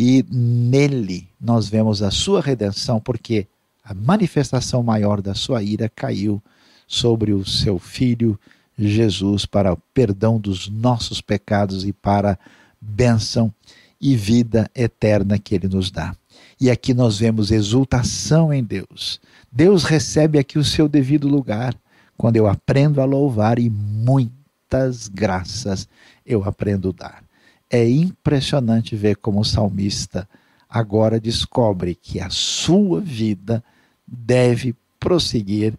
e 0.00 0.24
nele 0.30 1.28
nós 1.40 1.68
vemos 1.68 2.02
a 2.02 2.10
sua 2.12 2.40
redenção, 2.40 3.00
porque 3.00 3.48
a 3.82 3.92
manifestação 3.92 4.80
maior 4.80 5.20
da 5.20 5.34
sua 5.34 5.60
ira 5.60 5.88
caiu 5.88 6.40
sobre 6.88 7.32
o 7.32 7.44
seu 7.44 7.78
filho 7.78 8.40
Jesus 8.78 9.44
para 9.44 9.72
o 9.72 9.76
perdão 9.92 10.40
dos 10.40 10.68
nossos 10.68 11.20
pecados 11.20 11.84
e 11.86 11.92
para 11.92 12.38
bênção 12.80 13.52
e 14.00 14.16
vida 14.16 14.70
eterna 14.74 15.38
que 15.38 15.54
ele 15.54 15.68
nos 15.68 15.90
dá. 15.90 16.16
E 16.60 16.70
aqui 16.70 16.94
nós 16.94 17.18
vemos 17.18 17.50
exultação 17.50 18.52
em 18.52 18.64
Deus. 18.64 19.20
Deus 19.52 19.84
recebe 19.84 20.38
aqui 20.38 20.58
o 20.58 20.64
seu 20.64 20.88
devido 20.88 21.28
lugar 21.28 21.74
quando 22.16 22.36
eu 22.36 22.46
aprendo 22.46 23.00
a 23.00 23.04
louvar 23.04 23.58
e 23.58 23.68
muitas 23.68 25.08
graças 25.08 25.88
eu 26.24 26.44
aprendo 26.44 26.90
a 26.90 26.92
dar. 26.92 27.24
É 27.70 27.88
impressionante 27.88 28.96
ver 28.96 29.16
como 29.16 29.40
o 29.40 29.44
salmista 29.44 30.28
agora 30.68 31.20
descobre 31.20 31.94
que 31.94 32.20
a 32.20 32.30
sua 32.30 33.00
vida 33.00 33.62
deve 34.06 34.74
prosseguir 34.98 35.74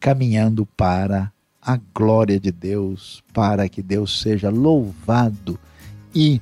caminhando 0.00 0.64
para 0.64 1.30
a 1.60 1.78
glória 1.94 2.40
de 2.40 2.50
Deus, 2.50 3.22
para 3.34 3.68
que 3.68 3.82
Deus 3.82 4.20
seja 4.20 4.48
louvado 4.48 5.60
e 6.14 6.40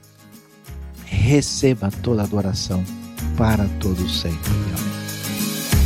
receba 1.05 1.91
toda 2.03 2.23
adoração 2.23 2.85
para 3.37 3.67
todos 3.81 4.21
sempre. 4.21 4.39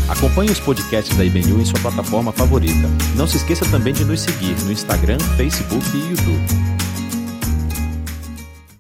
Acompanhe 0.09 0.51
os 0.51 0.61
podcasts 0.61 1.17
da 1.17 1.25
IBNU 1.25 1.61
em 1.61 1.65
sua 1.65 1.81
plataforma 1.81 2.33
favorita. 2.33 2.89
Não 3.17 3.27
se 3.27 3.39
esqueça 3.39 3.65
também 3.71 3.95
de 3.95 4.05
nos 4.05 4.21
seguir 4.21 4.55
no 4.65 4.73
Instagram, 4.73 5.19
Facebook 5.37 5.85
e 5.97 6.11
YouTube. 6.11 6.72